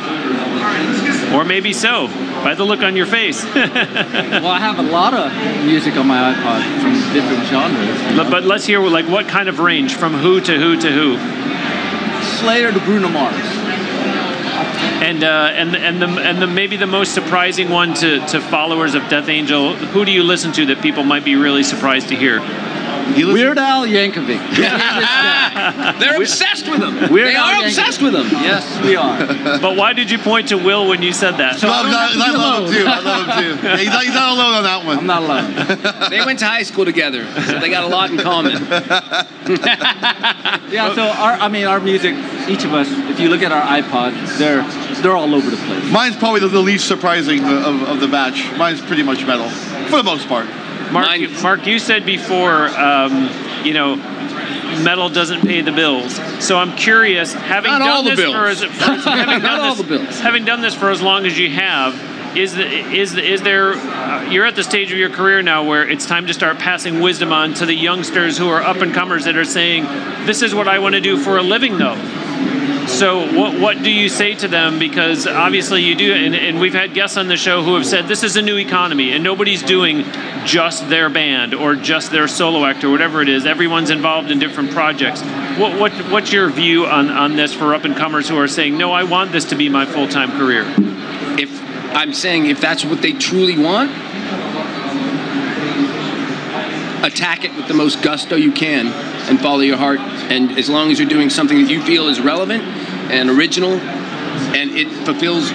[1.33, 2.07] Or maybe so,
[2.43, 3.43] by the look on your face.
[3.55, 5.31] well, I have a lot of
[5.63, 8.17] music on my iPod from different genres.
[8.17, 11.17] but, but let's hear like what kind of range from who to who to who.
[12.39, 13.35] Slayer to Bruno Mars.
[15.01, 18.95] And uh, and and the and the maybe the most surprising one to, to followers
[18.95, 19.75] of Death Angel.
[19.75, 22.39] Who do you listen to that people might be really surprised to hear?
[23.15, 24.39] He Weird Al Yankovic.
[25.59, 27.11] Uh, they're obsessed with him.
[27.11, 27.67] Weird they Al are Yankovic.
[27.67, 28.25] obsessed with him.
[28.43, 29.17] yes, we are.
[29.59, 31.57] But why did you point to Will when you said that?
[31.59, 32.85] So- No, I don't I be love him too.
[32.87, 33.67] I love him too.
[33.67, 34.97] Yeah, he's, not, he's not alone on that one.
[34.99, 36.09] I'm not alone.
[36.09, 38.53] They went to high school together, so they got a lot in common.
[40.71, 42.13] Yeah, so our, I mean, our music,
[42.47, 44.63] each of us, if you look at our iPod, they're
[45.01, 45.91] they're all over the place.
[45.91, 48.51] Mine's probably the, the least surprising of, of the batch.
[48.57, 49.49] Mine's pretty much metal,
[49.89, 50.47] for the most part.
[50.91, 53.29] Mark, Mine- you, Mark, you said before, um,
[53.63, 53.95] you know,
[54.83, 56.15] metal doesn't pay the bills.
[56.43, 60.45] So I'm curious, having Not done this for as, for as- having done this, having
[60.45, 62.09] done this for as long as you have.
[62.37, 63.73] Is the, is the, is there?
[63.73, 66.99] Uh, you're at the stage of your career now where it's time to start passing
[66.99, 69.85] wisdom on to the youngsters who are up and comers that are saying,
[70.27, 71.95] "This is what I want to do for a living," though.
[72.89, 74.79] So what what do you say to them?
[74.79, 78.07] Because obviously you do, and, and we've had guests on the show who have said
[78.07, 80.03] this is a new economy, and nobody's doing
[80.43, 83.45] just their band or just their solo act or whatever it is.
[83.45, 85.21] Everyone's involved in different projects.
[85.57, 88.77] What what what's your view on on this for up and comers who are saying
[88.77, 90.65] no, I want this to be my full time career?
[91.39, 91.61] If
[91.95, 93.91] I'm saying if that's what they truly want,
[97.05, 98.87] attack it with the most gusto you can
[99.29, 99.99] and follow your heart.
[99.99, 102.63] And as long as you're doing something that you feel is relevant
[103.11, 105.51] and original and it fulfills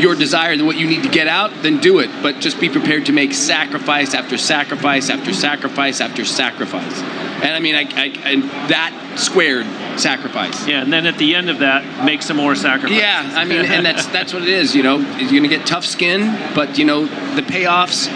[0.00, 2.10] your desire and what you need to get out, then do it.
[2.22, 7.00] But just be prepared to make sacrifice after sacrifice after sacrifice after sacrifice.
[7.42, 9.66] And I mean, I, I and that squared
[9.98, 10.66] sacrifice.
[10.66, 12.98] Yeah, and then at the end of that, make some more sacrifice.
[12.98, 14.74] Yeah, I mean, and that's that's what it is.
[14.74, 18.08] You know, you're gonna get tough skin, but you know the payoffs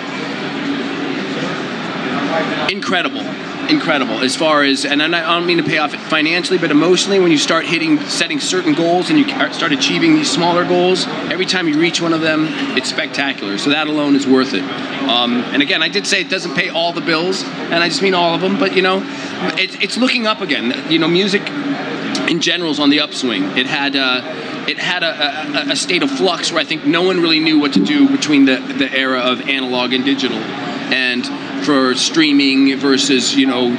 [2.71, 3.23] incredible
[3.69, 7.31] incredible as far as and i don't mean to pay off financially but emotionally when
[7.31, 11.69] you start hitting setting certain goals and you start achieving these smaller goals every time
[11.69, 13.59] you reach one of them it's spectacular.
[13.59, 14.63] So that alone is worth it.
[14.63, 18.03] Um, and again i did say it doesn't pay all the bills and i just
[18.03, 19.03] mean all of them but you know
[19.57, 20.91] it, it's looking up again.
[20.91, 21.43] You know music
[22.29, 23.45] in general is on the upswing.
[23.57, 24.23] It had uh,
[24.69, 27.59] it had a, a, a, state of flux where I think no one really knew
[27.59, 30.37] what to do between the, the era of analog and digital.
[30.37, 31.25] And
[31.69, 33.77] for streaming versus you know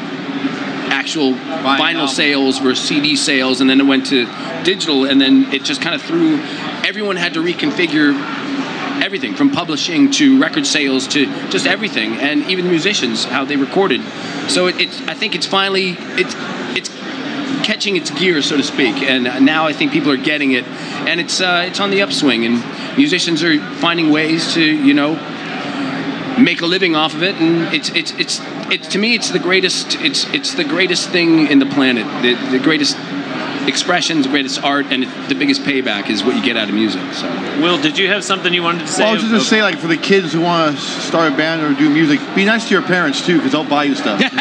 [0.91, 4.27] actual vinyl, sales versus CD sales, and then it went to
[4.63, 6.37] digital, and then it just kind of threw.
[6.85, 8.13] Everyone had to reconfigure
[9.01, 13.55] everything from publishing to record sales to just everything, and even the musicians how they
[13.55, 14.01] recorded.
[14.49, 16.35] So it, it's I think it's finally it's
[16.77, 16.89] it's
[17.65, 20.63] catching its gear, so to speak, and now I think people are getting it,
[21.09, 22.63] and it's uh, it's on the upswing, and
[22.97, 25.15] musicians are finding ways to you know
[26.43, 28.39] make a living off of it, and it's it's it's
[28.71, 32.35] it's to me it's the greatest it's it's the greatest thing in the planet, the,
[32.51, 32.97] the greatest
[33.67, 37.01] expressions, the greatest art, and the biggest payback is what you get out of music.
[37.13, 37.27] So,
[37.61, 39.03] Will, did you have something you wanted to say?
[39.03, 41.35] Well, I was just gonna say, like, for the kids who want to start a
[41.35, 44.19] band or do music, be nice to your parents too, because they'll buy you stuff.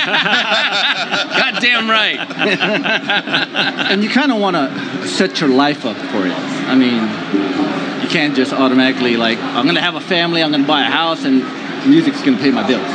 [1.38, 2.18] Goddamn right.
[3.90, 6.32] and you kind of want to set your life up for it.
[6.32, 7.02] I mean,
[8.02, 11.24] you can't just automatically like, I'm gonna have a family, I'm gonna buy a house,
[11.24, 11.42] and
[11.88, 12.88] music's gonna pay my bills.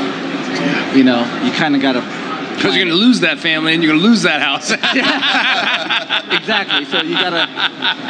[0.96, 2.23] You know, you kind of gotta.
[2.56, 4.72] Because you're gonna lose that family and you're gonna lose that house.
[6.32, 6.86] exactly.
[6.86, 7.48] So you gotta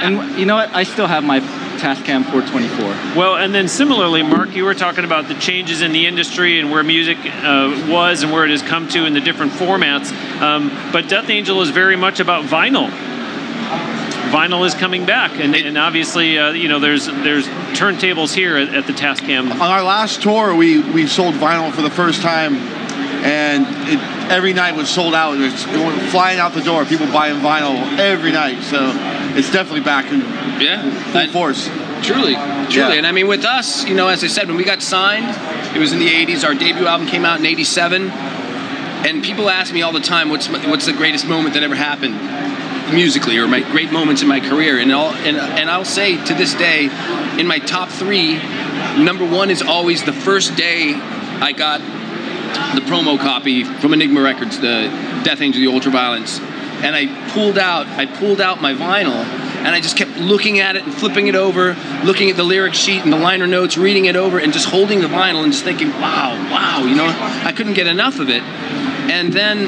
[0.02, 0.74] and you know what?
[0.74, 1.40] I still have my
[1.78, 3.16] Tascam 424.
[3.16, 6.70] Well, and then similarly, Mark, you were talking about the changes in the industry and
[6.70, 10.10] where music uh, was and where it has come to in the different formats.
[10.40, 12.90] Um, but Death Angel is very much about vinyl.
[14.30, 17.46] Vinyl is coming back, and, and obviously, uh, you know, there's there's
[17.78, 19.50] turntables here at, at the Tascam.
[19.50, 22.77] On our last tour, we we sold vinyl for the first time
[23.24, 23.98] and it,
[24.30, 25.36] every night was sold out.
[25.36, 26.84] It, was, it flying out the door.
[26.84, 28.62] People buying vinyl every night.
[28.62, 28.92] So
[29.36, 30.20] it's definitely back in
[30.60, 31.66] yeah, full I, force.
[32.02, 32.34] Truly, truly.
[32.70, 32.92] Yeah.
[32.92, 35.26] And I mean, with us, you know, as I said, when we got signed,
[35.76, 36.44] it was in the '80s.
[36.44, 40.48] Our debut album came out in '87, and people ask me all the time, "What's
[40.48, 42.16] what's the greatest moment that ever happened?"
[42.92, 46.32] musically or my great moments in my career and I'll, and, and I'll say to
[46.32, 46.84] this day
[47.38, 48.36] in my top three
[48.96, 51.82] number one is always the first day I got
[52.78, 54.88] the promo copy from Enigma Records, the
[55.24, 56.40] Death Angel, the Ultraviolence,
[56.82, 59.24] and I pulled out I pulled out my vinyl
[59.58, 62.74] and I just kept looking at it and flipping it over, looking at the lyric
[62.74, 65.64] sheet and the liner notes, reading it over, and just holding the vinyl and just
[65.64, 67.06] thinking, wow, wow, you know,
[67.44, 68.42] I couldn't get enough of it.
[68.42, 69.66] And then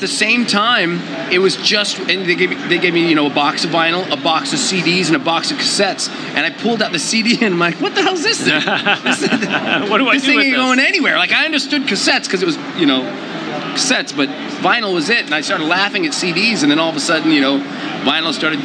[0.00, 0.98] at the same time,
[1.30, 3.70] it was just, and they gave, me, they gave me, you know, a box of
[3.70, 6.08] vinyl, a box of CDs, and a box of cassettes.
[6.34, 8.60] And I pulled out the CD and I'm like, what the hell's this thing?
[9.04, 10.64] this, what do I this do thing with ain't this?
[10.64, 11.18] going anywhere.
[11.18, 13.02] Like I understood cassettes because it was, you know,
[13.74, 14.30] cassettes, but
[14.62, 15.26] vinyl was it.
[15.26, 17.58] And I started laughing at CDs, and then all of a sudden, you know,
[18.02, 18.60] vinyl started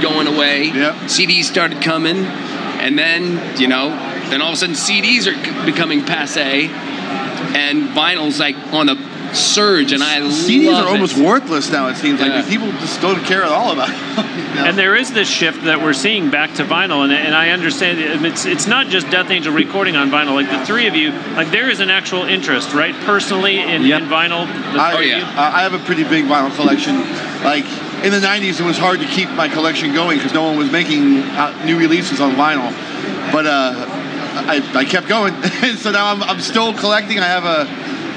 [0.00, 0.64] going away.
[0.64, 0.94] Yep.
[1.10, 3.90] CDs started coming, and then, you know,
[4.30, 9.92] then all of a sudden CDs are becoming passe, and vinyl's like on a surge,
[9.92, 11.24] and I CDs love are almost it.
[11.24, 11.88] worthless now.
[11.88, 12.36] It seems Yeah.
[12.36, 13.90] like people just don't care at all about.
[14.20, 14.26] It.
[14.50, 14.64] You know?
[14.66, 18.00] And there is this shift that we're seeing back to vinyl, and, and I understand
[18.26, 20.34] it's it's not just Death Angel recording on vinyl.
[20.34, 22.94] Like the three of you, like there is an actual interest, right?
[23.06, 24.02] Personally, in, Yep.
[24.02, 24.46] in vinyl.
[24.72, 25.34] The I, three of yeah.
[25.40, 26.96] I I have a pretty big vinyl collection.
[27.44, 27.64] Like
[28.04, 30.70] in the '90s, it was hard to keep my collection going because no one was
[30.72, 32.70] making uh, new releases on vinyl.
[33.32, 33.86] But uh,
[34.48, 35.32] I, I kept going,
[35.76, 37.18] so now I'm, I'm still collecting.
[37.20, 37.66] I have a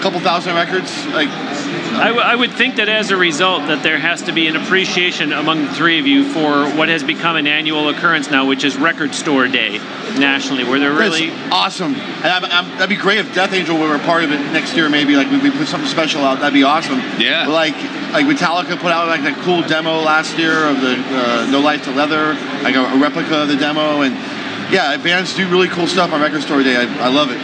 [0.04, 0.92] couple thousand records.
[1.08, 4.48] Like I, w- I would think that as a result, that there has to be
[4.48, 8.46] an appreciation among the three of you for what has become an annual occurrence now,
[8.46, 9.80] which is Record Store Day
[10.20, 11.30] nationally, where they're really.
[11.30, 11.96] That's awesome.
[11.96, 14.76] And I'm, I'm, that'd be great if Death Angel were a part of it next
[14.76, 14.90] year.
[14.90, 16.40] Maybe like we, we put something special out.
[16.40, 17.00] That'd be awesome.
[17.18, 17.46] Yeah.
[17.46, 17.76] But, like
[18.12, 21.84] like Metallica put out like that cool demo last year of the uh, No Life
[21.86, 24.14] 'til Leather, like a, a replica of the demo, and
[24.72, 26.76] yeah, bands do really cool stuff on Record Store Day.
[26.76, 27.40] I, I love it.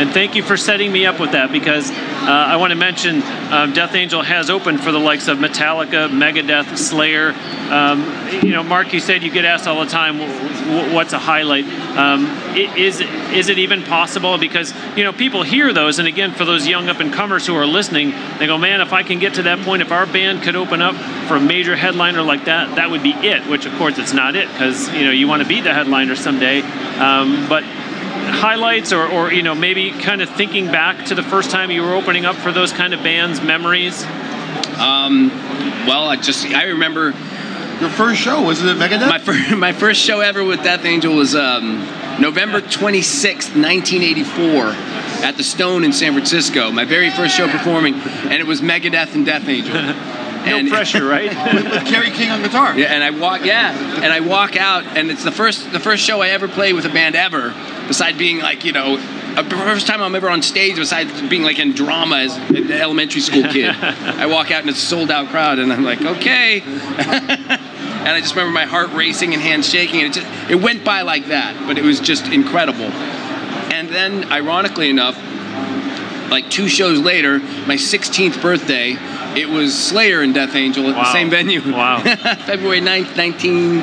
[0.00, 1.94] And thank you for setting me up with that because uh,
[2.24, 3.22] I want to mention
[3.52, 7.32] um, Death Angel has opened for the likes of Metallica, Megadeth, Slayer.
[7.70, 8.00] Um,
[8.42, 11.18] you know, Mark, you said you get asked all the time, "Wh- wh- "What's a
[11.18, 11.66] highlight?"
[11.98, 12.26] Um,
[12.56, 14.38] is is it even possible?
[14.38, 17.54] Because you know, people hear those, and again, for those young up and comers who
[17.54, 20.42] are listening, they go, "Man, if I can get to that point, if our band
[20.42, 20.94] could open up
[21.28, 24.34] for a major headliner like that, that would be it." Which, of course, it's not
[24.34, 26.62] it because you know you want to be the headliner someday.
[26.62, 27.64] Um, but
[28.10, 31.82] highlights or, or you know maybe kind of thinking back to the first time you
[31.82, 34.04] were opening up for those kind of bands memories
[35.86, 37.10] Well, I just, I remember
[37.80, 39.08] Your first show was it at Megadeth?
[39.08, 41.78] my first, my first show ever with Death Angel was um,
[42.20, 44.64] November 26th, 1984,
[45.24, 46.70] at the Stone in San Francisco.
[46.70, 49.74] My very first show performing, and it was Megadeth and Death Angel.
[50.46, 52.78] no And- pressure right with Kerry King on guitar.
[52.78, 53.72] Yeah, and I walk, yeah,
[54.02, 56.84] and I walk out, and it's the first, the first show I ever played with
[56.84, 57.54] a band ever,
[57.86, 58.96] besides being like, you know,
[59.36, 63.20] a first time I'm ever on stage, besides being like in drama as an elementary
[63.20, 63.70] school kid.
[63.76, 66.60] I walk out and it's a sold out crowd, and I'm like, okay.
[66.62, 70.84] and I just remember my heart racing and hands shaking, and it just, it went
[70.84, 72.90] by like that, but it was just incredible.
[73.72, 75.16] And then, ironically enough,
[76.30, 78.92] like two shows later, my 16th birthday,
[79.36, 81.60] it was Slayer and Death Angel at the same venue.
[81.72, 82.00] Wow.
[82.46, 83.82] February 9th, 19.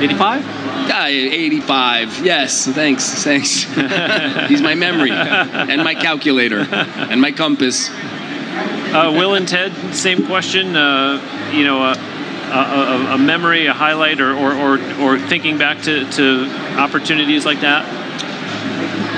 [0.00, 0.44] 85?
[0.90, 2.24] Ah, 85.
[2.24, 3.64] Yes, thanks, thanks.
[4.48, 7.90] He's my memory and my calculator and my compass.
[7.90, 11.20] uh, will and ted same question uh,
[11.52, 15.82] you know a, a, a, a memory a highlight or, or, or, or thinking back
[15.82, 16.46] to, to
[16.78, 17.84] opportunities like that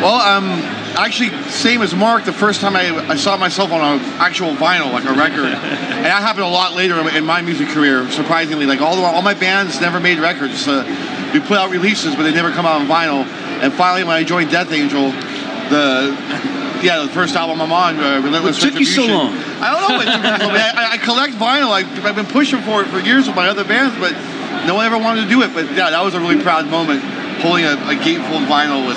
[0.02, 0.60] Well, um,
[0.96, 2.24] actually, same as Mark.
[2.24, 6.04] The first time I, I saw myself on an actual vinyl, like a record, and
[6.04, 8.10] that happened a lot later in my music career.
[8.10, 10.66] Surprisingly, like all the, all my bands never made records.
[10.66, 10.84] Uh,
[11.32, 13.24] we put out releases, but they never come out on vinyl.
[13.62, 15.10] And finally, when I joined Death Angel,
[15.70, 16.16] the
[16.82, 19.34] yeah, the first album I'm on, uh, Relentless What took you so long?
[19.60, 20.56] I don't know what took me so long.
[20.56, 21.70] I, I- collect vinyl.
[21.70, 24.12] I, I've been pushing for it for years with my other bands, but
[24.66, 25.52] no one ever wanted to do it.
[25.52, 27.02] But yeah, that was a really proud moment,
[27.44, 28.96] holding a, a gatefold vinyl with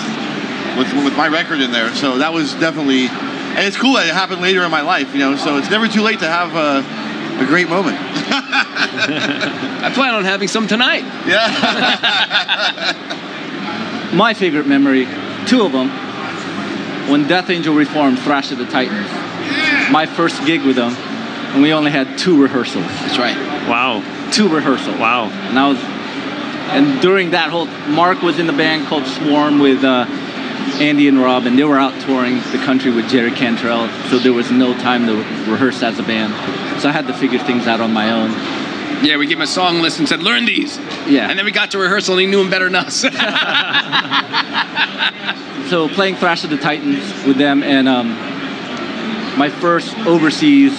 [0.77, 1.93] with with my record in there.
[1.95, 5.19] So that was definitely, and it's cool that it happened later in my life, you
[5.19, 5.35] know.
[5.35, 6.83] So it's never too late to have a,
[7.43, 7.97] a great moment.
[7.99, 11.03] I plan on having some tonight.
[11.27, 11.49] Yeah.
[14.13, 15.07] My favorite memory,
[15.47, 15.89] two of them,
[17.09, 19.09] when Death Angel reformed Thrash of the Titans.
[19.91, 22.85] My first gig with them, and we only had two rehearsals.
[22.85, 23.35] That's right.
[23.67, 24.01] wow
[24.31, 24.97] Two rehearsals.
[24.97, 25.77] wow And I was,
[26.73, 30.05] and during that whole, Mark was in the band called Swarm with uh,
[30.81, 34.33] Andy and Rob, and they were out touring the country with Jerry Cantrell, so there
[34.33, 35.15] was no time to
[35.49, 36.33] rehearse as a band.
[36.81, 38.31] So I had to figure things out on my own.
[39.05, 40.77] Yeah, we gave him a song list and said, learn these.
[41.07, 41.29] Yeah.
[41.29, 43.03] And then we got to rehearsal and he knew them better than us.
[45.69, 48.09] So playing Thrash of the Titans with them, and um,
[49.39, 50.73] my first overseas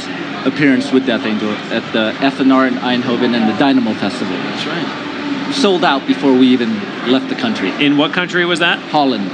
[0.45, 4.37] appearance with Death Angel at the FNR in Eindhoven and the Dynamo Festival.
[4.37, 5.53] That's right.
[5.55, 6.75] Sold out before we even
[7.11, 7.71] left the country.
[7.85, 9.31] in what country was that Holland.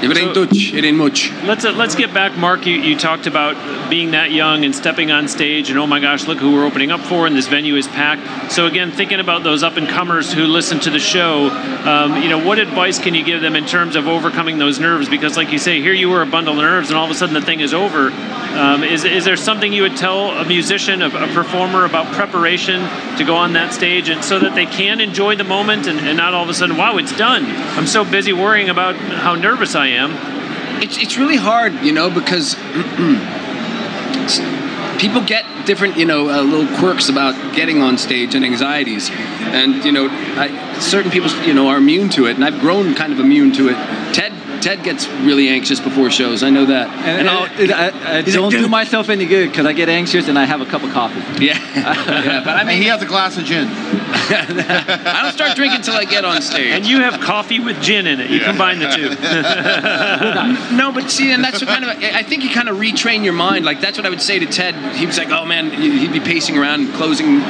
[0.00, 1.32] If it ain't Dutch, it ain't much.
[1.42, 2.66] Let's uh, let's get back, Mark.
[2.66, 6.28] You, you talked about being that young and stepping on stage, and oh my gosh,
[6.28, 8.52] look who we're opening up for, and this venue is packed.
[8.52, 11.48] So again, thinking about those up and comers who listen to the show,
[11.84, 15.08] um, you know, what advice can you give them in terms of overcoming those nerves?
[15.08, 17.14] Because like you say, here you were a bundle of nerves, and all of a
[17.14, 18.12] sudden the thing is over.
[18.12, 22.80] Um, is is there something you would tell a musician, a, a, performer, about preparation
[23.16, 26.16] to go on that stage, and so that they can enjoy the moment and, and
[26.16, 27.44] not all of a sudden, wow, it's done.
[27.76, 30.82] I'm so busy worrying about how nervous I am.
[30.82, 32.54] It's, it's really hard, you know, because
[34.98, 39.10] people get different, you know, uh, little quirks about getting on stage and anxieties.
[39.10, 42.94] And, you know, I, certain people, you know, are immune to it, and I've grown
[42.94, 43.74] kind of immune to it.
[44.14, 46.42] Ted Ted gets really anxious before shows.
[46.42, 46.88] I know that.
[46.88, 50.44] And, and I, I, don't do myself any good because I get anxious and I
[50.44, 51.18] have a cup of coffee.
[51.38, 52.42] Yeah, yeah.
[52.44, 53.68] But I mean, and he has a glass of gin.
[53.70, 56.72] I don't start drinking until I get on stage.
[56.72, 58.30] And you have coffee with gin in it.
[58.30, 58.46] You yeah.
[58.46, 59.08] combine the two.
[60.76, 61.90] no, but see, and that's what kind of.
[61.90, 63.64] I think you kind of retrain your mind.
[63.64, 64.74] Like that's what I would say to Ted.
[64.96, 67.42] He was like, "Oh man," he'd be pacing around, closing,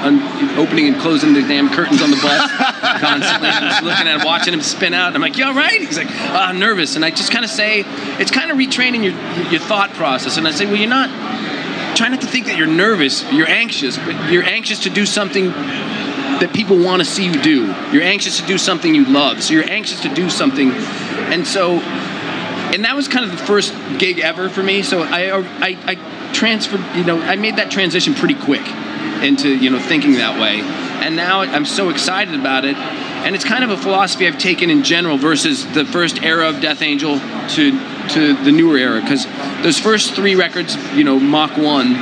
[0.59, 2.51] opening and closing the damn curtains on the bus
[3.01, 3.49] constantly.
[3.49, 5.15] Just looking at him, watching him spin out.
[5.15, 7.51] I'm like, "You all right?" He's like, oh, "I'm nervous." And I just kind of
[7.51, 7.85] say
[8.19, 9.13] it's kind of retraining your
[9.53, 10.37] your thought process.
[10.37, 11.09] And I say, well, you're not.
[11.97, 15.47] Try not to think that you're nervous, you're anxious, but you're anxious to do something
[15.47, 17.67] that people want to see you do.
[17.93, 19.45] You're anxious to do something you love.
[19.45, 23.73] So you're anxious to do something, and so, and that was kind of the first
[23.99, 24.83] gig ever for me.
[24.83, 28.67] So I I, I transferred, you know, I made that transition pretty quick
[29.23, 30.63] into you know thinking that way,
[31.07, 32.77] and now I'm so excited about it
[33.29, 36.63] and it's kind of a philosophy I've taken in general versus the first era of
[36.63, 39.27] Death Angel to to the newer era because
[39.63, 41.95] those first three records, you know, Mach One,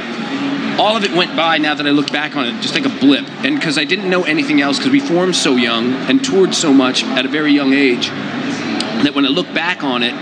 [0.78, 1.58] all of it went by.
[1.58, 4.08] Now that I look back on it, just like a blip, and because I didn't
[4.08, 7.50] know anything else because we formed so young and toured so much at a very
[7.50, 10.14] young age that when I look back on it,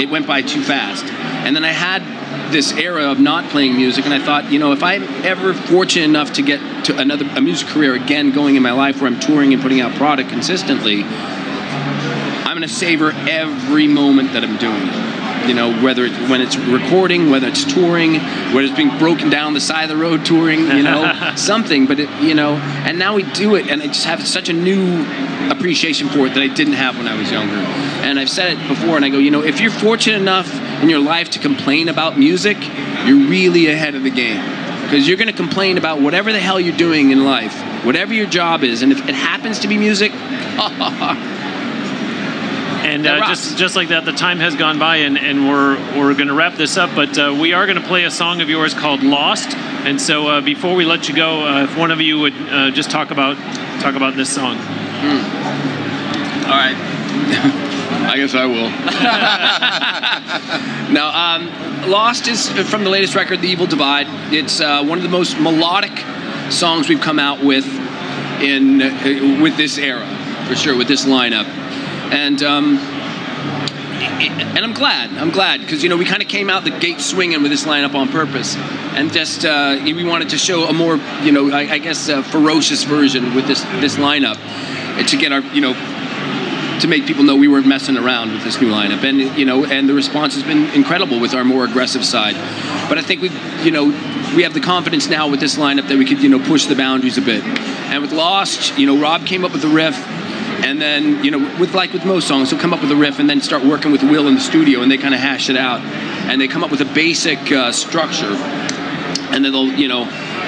[0.00, 1.04] it went by too fast.
[1.04, 2.04] And then I had
[2.52, 6.04] this era of not playing music, and I thought, you know, if I'm ever fortunate
[6.04, 9.18] enough to get to another a music career again going in my life where I'm
[9.18, 14.88] touring and putting out product consistently, I'm going to savor every moment that I'm doing
[14.88, 15.48] it.
[15.48, 18.14] You know, whether it's when it's recording, whether it's touring,
[18.54, 21.86] whether it's being broken down the side of the road touring, you know, something.
[21.86, 24.52] But it, you know, and now we do it, and I just have such a
[24.52, 25.04] new
[25.50, 27.56] appreciation for it that I didn't have when I was younger.
[27.56, 30.48] And I've said it before, and I go, you know, if you're fortunate enough
[30.82, 32.56] in your life to complain about music,
[33.06, 34.40] you're really ahead of the game.
[34.82, 37.54] Because you're going to complain about whatever the hell you're doing in life,
[37.84, 40.12] whatever your job is, and if it happens to be music,
[42.92, 46.14] And uh, just just like that, the time has gone by, and, and we're we're
[46.14, 46.90] going to wrap this up.
[46.94, 49.56] But uh, we are going to play a song of yours called "Lost."
[49.86, 52.70] And so, uh, before we let you go, uh, if one of you would uh,
[52.72, 53.36] just talk about
[53.80, 54.56] talk about this song.
[54.56, 55.22] Mm.
[56.44, 57.68] All right.
[58.04, 58.68] I guess I will.
[60.92, 64.06] now, um, Lost is from the latest record, The Evil Divide.
[64.32, 65.96] It's uh, one of the most melodic
[66.52, 67.66] songs we've come out with
[68.40, 68.78] in
[69.40, 70.06] with this era,
[70.46, 71.46] for sure, with this lineup
[72.12, 75.10] and um, and I'm glad.
[75.16, 77.64] I'm glad because you know we kind of came out the gate swinging with this
[77.64, 81.72] lineup on purpose, and just uh, we wanted to show a more you know I,
[81.72, 84.36] I guess ferocious version with this this lineup
[85.06, 85.72] to get our you know
[86.82, 89.64] to make people know we weren't messing around with this new lineup, and you know
[89.64, 92.34] and the response has been incredible with our more aggressive side.
[92.88, 93.30] But I think we
[93.64, 93.86] you know
[94.36, 96.74] we have the confidence now with this lineup that we could you know push the
[96.74, 97.42] boundaries a bit.
[97.44, 99.96] And with Lost, you know Rob came up with the riff
[100.64, 103.18] and then you know with like with most songs he'll come up with a riff
[103.18, 105.56] and then start working with will in the studio and they kind of hash it
[105.56, 108.34] out and they come up with a basic uh, structure
[109.32, 110.04] and then they'll you know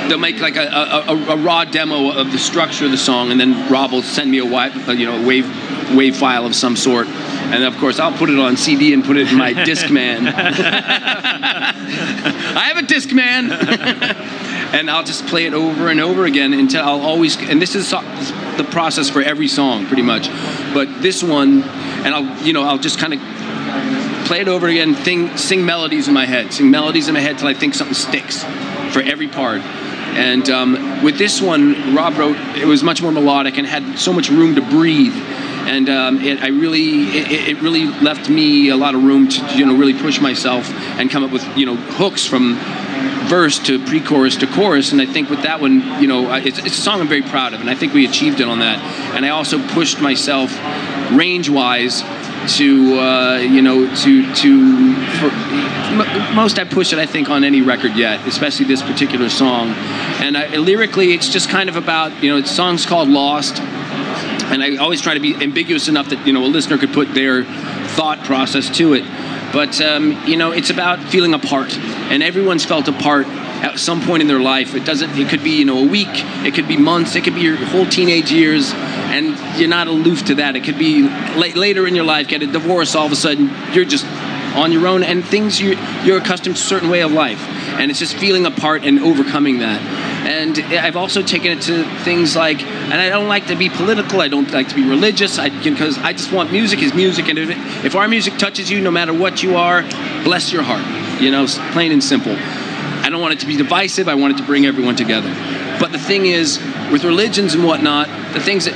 [0.09, 3.41] they'll make like a, a, a, raw demo of the structure of the song and
[3.41, 5.47] then rob will send me a, uh, you know wave
[5.95, 7.07] wave file of some sort
[7.55, 10.33] and of course I'll put it on CD and put it in my Discman.
[12.57, 13.51] I have a Discman,
[14.75, 17.37] and I'll just play it over and over again until I'll always.
[17.37, 20.29] And this is the process for every song, pretty much.
[20.73, 23.21] But this one, and I'll you know I'll just kind of
[24.27, 27.39] play it over again, think, sing melodies in my head, sing melodies in my head
[27.39, 28.43] till I think something sticks
[28.93, 29.61] for every part.
[30.17, 34.13] And um, with this one, Rob wrote it was much more melodic and had so
[34.13, 35.15] much room to breathe
[35.67, 39.57] and um, it, I really it, it, really left me a lot of room to
[39.57, 42.57] you know really push myself and come up with you know hooks from
[43.29, 44.93] verse to pre-chorus to chorus.
[44.93, 47.55] And I think with that one you know it's, it's a song I'm very proud
[47.55, 48.79] of and I think we achieved it on that.
[49.15, 50.53] And I also pushed myself
[51.13, 52.03] range wise
[52.59, 55.31] to uh, you know to to for,
[56.35, 59.71] most I push it I think on any record yet, especially this particular song.
[60.21, 63.61] And I, lyrically, it's just kind of about you know, the song's called Lost
[64.55, 67.13] and I always try to be ambiguous enough that you know a listener could put
[67.13, 69.03] their thought process to it.
[69.53, 73.79] But um, you know, it's about feeling a part, and everyone's felt a part at
[73.79, 74.75] some point in their life.
[74.75, 75.19] It doesn't.
[75.19, 76.09] It could be you know a week.
[76.47, 77.17] It could be months.
[77.17, 80.55] It could be your whole teenage years, and you're not aloof to that.
[80.55, 82.95] It could be la- later in your life, get a divorce.
[82.95, 84.07] All of a sudden, you're just
[84.55, 87.41] on your own, and things you you're accustomed to a certain way of life,
[87.79, 89.81] and it's just feeling a part and overcoming that.
[90.25, 94.23] And I've also taken it to things like, and I don't like to be political.
[94.23, 95.39] I don't like to be religious.
[95.39, 98.81] I because I just want music is music, and if, if our music touches you,
[98.81, 99.83] no matter what you are,
[100.25, 101.21] bless your heart.
[101.21, 102.35] You know, plain and simple.
[102.35, 104.09] I don't want it to be divisive.
[104.09, 105.29] I want it to bring everyone together.
[105.79, 106.59] But the thing is,
[106.91, 108.75] with religions and whatnot, the things that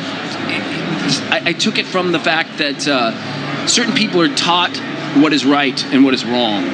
[1.30, 4.76] I, I took it from the fact that uh, certain people are taught
[5.16, 6.64] what is right and what is wrong,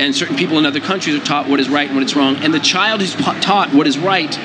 [0.00, 2.36] and certain people in other countries are taught what is right and what is wrong.
[2.36, 4.36] And the child who's taught what is right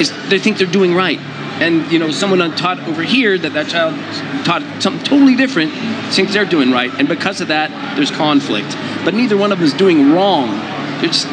[0.00, 1.18] is they think they're doing right.
[1.60, 3.94] And you know, someone taught over here that that child
[4.44, 5.72] taught something totally different
[6.12, 8.74] thinks they're doing right, and because of that, there's conflict.
[9.04, 10.50] But neither one of them is doing wrong.
[11.00, 11.28] They're just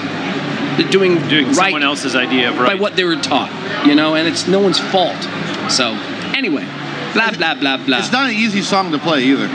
[0.77, 3.51] they're doing, Doing right someone else's idea of right by what they were taught,
[3.85, 5.21] you know, and it's no one's fault.
[5.69, 5.93] So
[6.35, 6.65] anyway,
[7.13, 7.99] blah blah blah blah.
[7.99, 9.47] It's not an easy song to play either.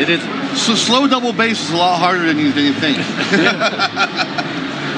[0.00, 0.22] It is.
[0.60, 2.98] so slow double bass is a lot harder than you, than you think.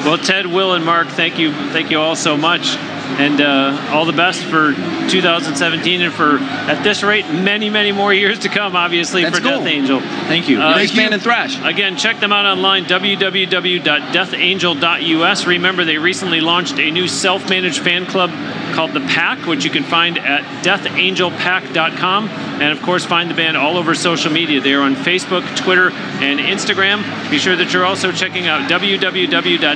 [0.04, 2.74] Well, Ted, Will, and Mark, thank you, thank you all so much,
[3.20, 8.12] and uh, all the best for 2017 and for, at this rate, many, many more
[8.12, 8.74] years to come.
[8.74, 9.58] Obviously, That's for cool.
[9.58, 10.00] Death Angel.
[10.00, 10.60] Thank you.
[10.60, 11.56] Uh, Nice band and thrash.
[11.62, 15.46] Again, check them out online, www.deathangel.us.
[15.46, 18.30] Remember, they recently launched a new self managed fan club
[18.72, 22.28] called The Pack, which you can find at deathangelpack.com.
[22.28, 24.60] And of course, find the band all over social media.
[24.60, 27.02] They are on Facebook, Twitter, and Instagram.
[27.30, 29.72] Be sure that you're also checking out www.nhte.net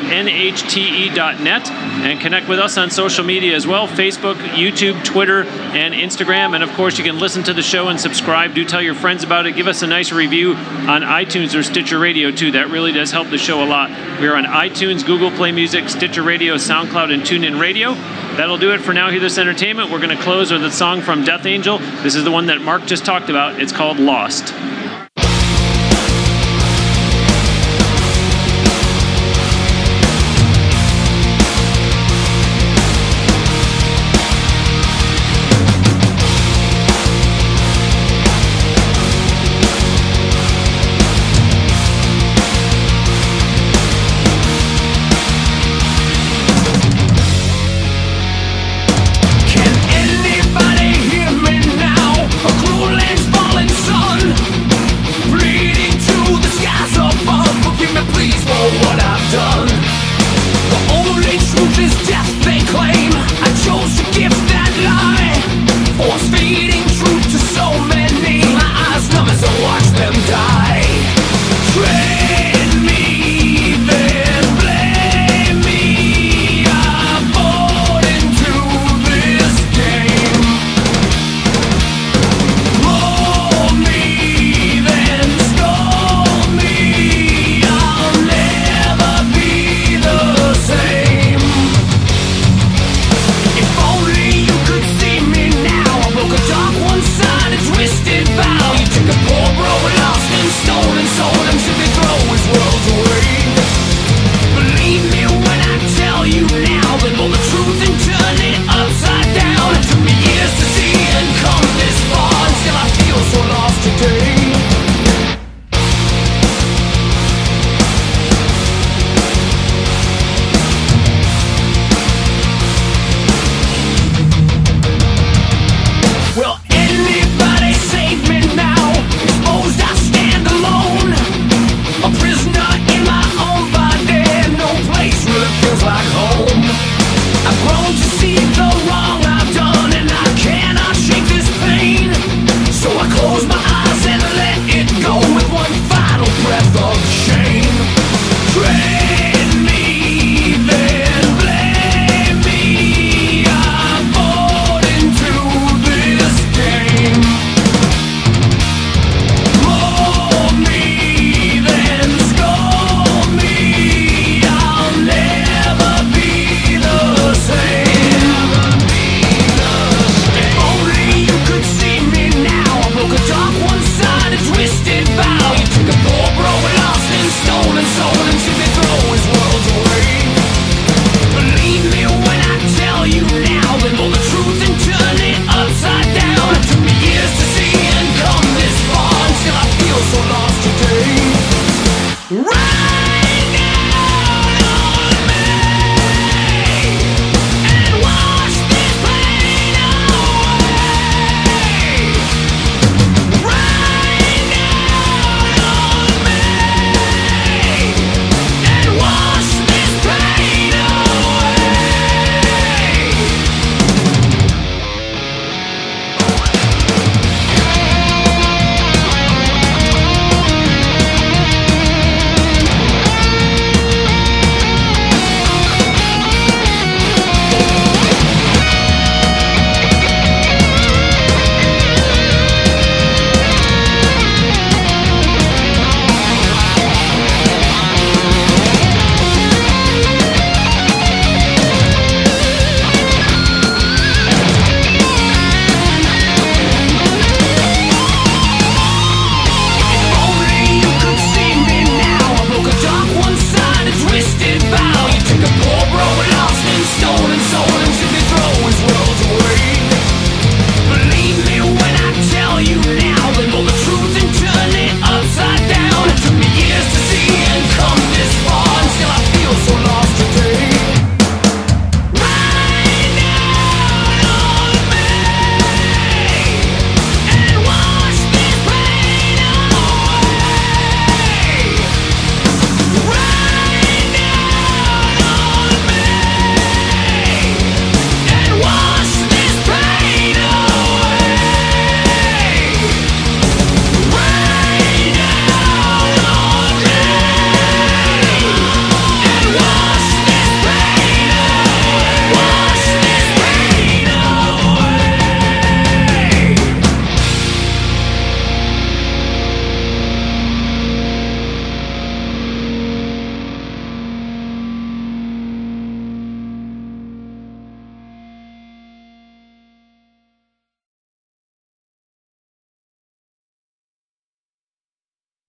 [1.70, 6.54] and connect with us on social media as well Facebook, YouTube, Twitter, and Instagram.
[6.54, 8.54] And of course, you can listen to the show and subscribe.
[8.54, 9.56] Do tell your friends about it.
[9.56, 12.52] Give us a nice review on iTunes or Stitcher Radio, too.
[12.52, 13.90] That really does help the show a lot.
[14.20, 17.94] We are on iTunes, Google Play Music, Stitcher Radio, SoundCloud, and TuneIn Radio.
[18.36, 19.08] That'll do it for now.
[19.08, 19.90] Hear this entertainment.
[19.90, 21.78] We're going to close with a song from Death Angel.
[21.78, 23.58] This is the one that Mark just talked about.
[23.62, 24.52] It's called Lost.